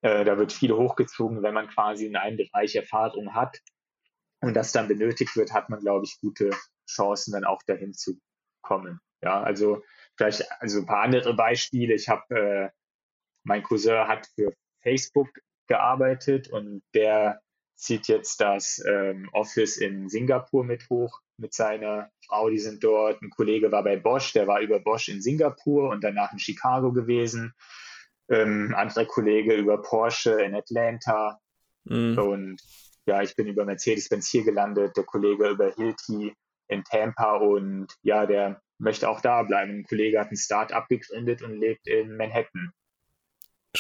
[0.03, 3.61] äh, da wird viel hochgezogen, wenn man quasi in einem Bereich Erfahrung hat
[4.41, 6.51] und das dann benötigt wird, hat man, glaube ich, gute
[6.91, 8.19] Chancen, dann auch dahin zu
[8.63, 9.01] kommen.
[9.23, 9.83] Ja, also
[10.17, 11.95] vielleicht also ein paar andere Beispiele.
[11.95, 12.71] Ich habe äh,
[13.45, 15.29] mein Cousin hat für Facebook
[15.67, 17.41] gearbeitet und der
[17.77, 23.21] zieht jetzt das ähm, Office in Singapur mit hoch mit seiner Frau, die sind dort.
[23.21, 26.93] Ein Kollege war bei Bosch, der war über Bosch in Singapur und danach in Chicago
[26.93, 27.53] gewesen.
[28.29, 31.41] Ähm, anderer Kollege über Porsche in Atlanta.
[31.85, 32.19] Mhm.
[32.19, 32.63] Und
[33.07, 36.33] ja, ich bin über Mercedes-Benz hier gelandet, der Kollege über Hilti
[36.69, 39.79] in Tampa und ja, der möchte auch da bleiben.
[39.79, 42.73] Ein Kollege hat ein Start-up gegründet und lebt in Manhattan.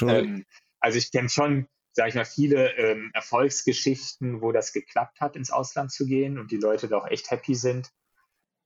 [0.00, 0.44] Ähm,
[0.80, 5.50] also ich kenne schon, sage ich mal, viele ähm, Erfolgsgeschichten, wo das geklappt hat, ins
[5.50, 7.90] Ausland zu gehen und die Leute da auch echt happy sind.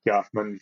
[0.04, 0.60] Ja, man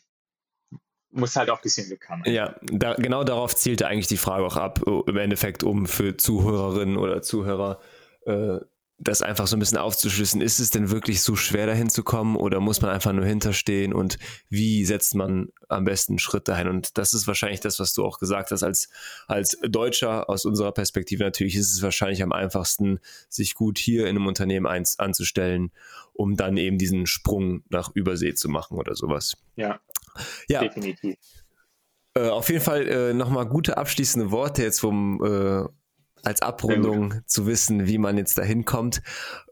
[1.10, 2.22] muss halt auch ein bisschen Glück haben.
[2.26, 6.96] Ja, da, genau darauf zielte eigentlich die Frage auch ab, im Endeffekt, um für Zuhörerinnen
[6.96, 7.80] oder Zuhörer
[8.26, 8.58] äh,
[8.98, 10.40] das einfach so ein bisschen aufzuschlüssen.
[10.40, 13.92] Ist es denn wirklich so schwer dahin zu kommen oder muss man einfach nur hinterstehen
[13.92, 14.18] und
[14.48, 16.68] wie setzt man am besten Schritte ein?
[16.68, 18.62] Und das ist wahrscheinlich das, was du auch gesagt hast.
[18.62, 18.88] Als,
[19.26, 24.16] als Deutscher aus unserer Perspektive natürlich ist es wahrscheinlich am einfachsten, sich gut hier in
[24.16, 25.72] einem Unternehmen ein, anzustellen,
[26.12, 29.36] um dann eben diesen Sprung nach Übersee zu machen oder sowas.
[29.56, 29.80] Ja,
[30.48, 30.60] ja.
[30.60, 31.16] definitiv.
[32.14, 35.68] Äh, auf jeden Fall äh, nochmal gute abschließende Worte jetzt vom äh,
[36.24, 39.02] als Abrundung zu wissen, wie man jetzt da hinkommt.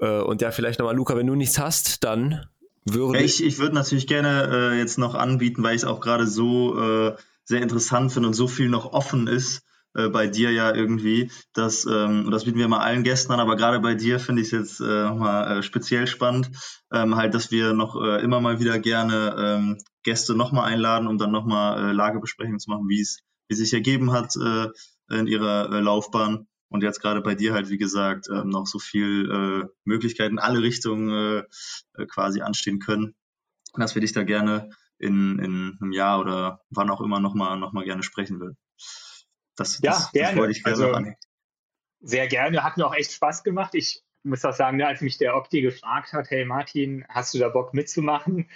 [0.01, 2.47] Äh, und ja, vielleicht nochmal, Luca, wenn du nichts hast, dann
[2.85, 3.43] würde ich.
[3.45, 7.17] Ich würde natürlich gerne äh, jetzt noch anbieten, weil ich es auch gerade so äh,
[7.45, 9.63] sehr interessant finde und so viel noch offen ist
[9.95, 11.31] äh, bei dir ja irgendwie.
[11.53, 14.49] Dass, ähm, das bieten wir mal allen Gästen an, aber gerade bei dir finde ich
[14.49, 16.51] es jetzt äh, nochmal äh, speziell spannend,
[16.93, 21.31] ähm, halt, dass wir noch immer mal wieder gerne ähm, Gäste nochmal einladen, um dann
[21.31, 24.35] nochmal Lagebesprechungen zu machen, wie es wie sich ergeben hat
[25.11, 26.47] in ihrer Laufbahn.
[26.73, 30.63] Und jetzt gerade bei dir halt, wie gesagt, äh, noch so viel äh, Möglichkeiten, alle
[30.63, 33.15] Richtungen äh, äh, quasi anstehen können,
[33.75, 37.73] dass wir dich da gerne in, in einem Jahr oder wann auch immer nochmal noch
[37.73, 38.57] mal gerne sprechen würden.
[39.55, 40.49] Das, ja, das, gerne.
[40.49, 41.15] Das gerne also,
[42.01, 42.65] sehr gerne.
[42.65, 43.75] Hat mir auch echt Spaß gemacht.
[43.75, 47.39] Ich muss auch sagen, ne, als mich der Opti gefragt hat, hey Martin, hast du
[47.39, 48.49] da Bock mitzumachen?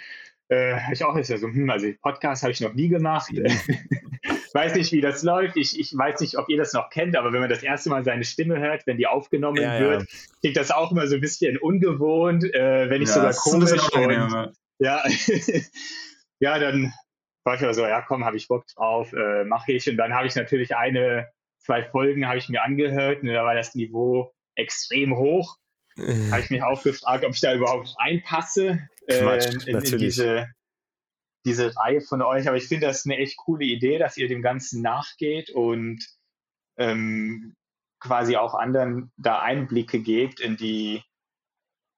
[0.49, 3.31] Äh, ich auch ist ja so, hm, also Podcast habe ich noch nie gemacht.
[4.57, 5.55] weiß nicht, wie das läuft.
[5.55, 8.03] Ich, ich weiß nicht, ob ihr das noch kennt, aber wenn man das erste Mal
[8.03, 10.07] seine Stimme hört, wenn die aufgenommen ja, wird, ja.
[10.41, 13.71] klingt das auch immer so ein bisschen ungewohnt, äh, wenn nicht ja, sogar komisch.
[13.93, 15.03] Und, ja,
[16.39, 16.91] ja, dann
[17.43, 19.89] war ich aber so, ja komm, habe ich Bock drauf, äh, mache ich.
[19.89, 21.29] Und dann habe ich natürlich eine,
[21.59, 25.57] zwei Folgen habe ich mir angehört und da war das Niveau extrem hoch.
[25.97, 26.31] Äh.
[26.31, 30.47] habe ich mich auch gefragt, ob ich da überhaupt reinpasse äh, in, in, diese,
[31.45, 32.47] diese Reihe von euch.
[32.47, 36.05] Aber ich finde das eine echt coole Idee, dass ihr dem Ganzen nachgeht und
[36.77, 37.55] ähm,
[37.99, 41.01] quasi auch anderen da Einblicke gebt in die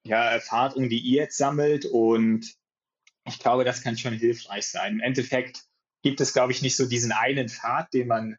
[0.05, 1.85] ja, Erfahrungen, die ihr jetzt sammelt.
[1.85, 2.55] Und
[3.25, 4.93] ich glaube, das kann schon hilfreich sein.
[4.93, 5.63] Im Endeffekt
[6.03, 8.37] gibt es, glaube ich, nicht so diesen einen Pfad, den man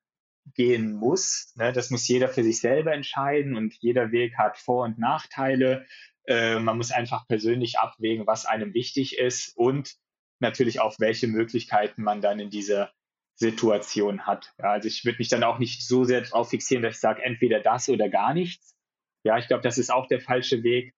[0.55, 1.53] gehen muss.
[1.57, 1.73] Ne?
[1.73, 5.87] Das muss jeder für sich selber entscheiden und jeder Weg hat Vor- und Nachteile.
[6.27, 9.97] Äh, man muss einfach persönlich abwägen, was einem wichtig ist und
[10.41, 12.93] natürlich auch, welche Möglichkeiten man dann in dieser
[13.35, 14.53] Situation hat.
[14.59, 17.23] Ja, also ich würde mich dann auch nicht so sehr darauf fixieren, dass ich sage,
[17.23, 18.77] entweder das oder gar nichts.
[19.25, 20.95] Ja, ich glaube, das ist auch der falsche Weg.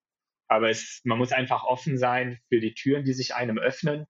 [0.48, 4.06] Aber es, man muss einfach offen sein für die Türen, die sich einem öffnen.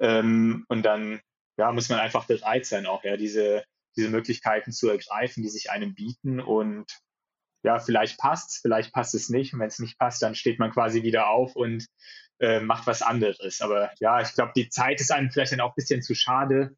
[0.00, 1.20] Ähm, und dann
[1.58, 3.64] ja, muss man einfach bereit sein, auch ja, diese,
[3.96, 6.40] diese Möglichkeiten zu ergreifen, die sich einem bieten.
[6.40, 6.86] Und
[7.62, 9.54] ja, vielleicht passt es, vielleicht passt es nicht.
[9.54, 11.86] Und wenn es nicht passt, dann steht man quasi wieder auf und
[12.38, 13.60] äh, macht was anderes.
[13.60, 16.76] Aber ja, ich glaube, die Zeit ist einem vielleicht dann auch ein bisschen zu schade,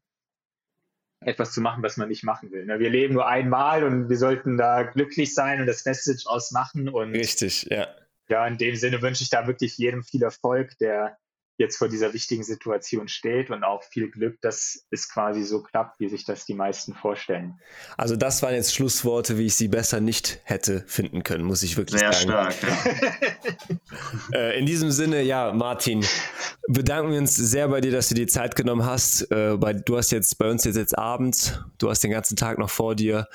[1.21, 2.65] etwas zu machen, was man nicht machen will.
[2.65, 2.79] Ne?
[2.79, 6.87] Wir leben nur einmal und wir sollten da glücklich sein und das Beste draus machen.
[6.87, 7.87] Und Richtig, ja.
[8.29, 11.17] Ja, in dem Sinne wünsche ich da wirklich jedem viel Erfolg, der
[11.59, 15.99] jetzt vor dieser wichtigen Situation steht und auch viel Glück, dass es quasi so klappt,
[15.99, 17.59] wie sich das die meisten vorstellen.
[17.97, 21.75] Also das waren jetzt Schlussworte, wie ich sie besser nicht hätte finden können, muss ich
[21.75, 22.51] wirklich Sehr sagen.
[22.51, 23.79] Sehr stark.
[24.33, 26.05] äh, in diesem Sinne, ja, Martin,
[26.69, 29.29] bedanken wir uns sehr bei dir, dass du die Zeit genommen hast.
[29.29, 32.57] Äh, bei, du hast jetzt bei uns jetzt, jetzt abends, du hast den ganzen Tag
[32.57, 33.27] noch vor dir.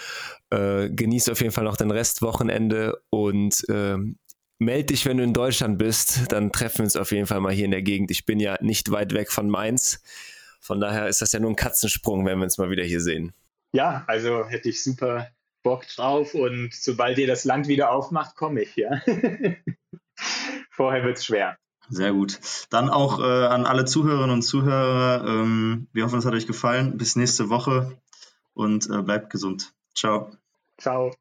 [0.48, 4.16] Äh, genieß auf jeden Fall noch dein Restwochenende und ähm,
[4.58, 6.32] meld dich, wenn du in Deutschland bist.
[6.32, 8.10] Dann treffen wir uns auf jeden Fall mal hier in der Gegend.
[8.10, 10.02] Ich bin ja nicht weit weg von Mainz.
[10.60, 13.32] Von daher ist das ja nur ein Katzensprung, wenn wir uns mal wieder hier sehen.
[13.72, 15.28] Ja, also hätte ich super
[15.62, 19.02] Bock drauf und sobald ihr das Land wieder aufmacht, komme ich, ja.
[20.70, 21.58] Vorher wird es schwer.
[21.88, 22.38] Sehr gut.
[22.70, 25.24] Dann auch äh, an alle Zuhörerinnen und Zuhörer.
[25.26, 26.96] Ähm, wir hoffen, es hat euch gefallen.
[26.96, 27.98] Bis nächste Woche
[28.54, 29.74] und äh, bleibt gesund.
[29.94, 30.30] Ciao.
[30.78, 31.14] Ciao.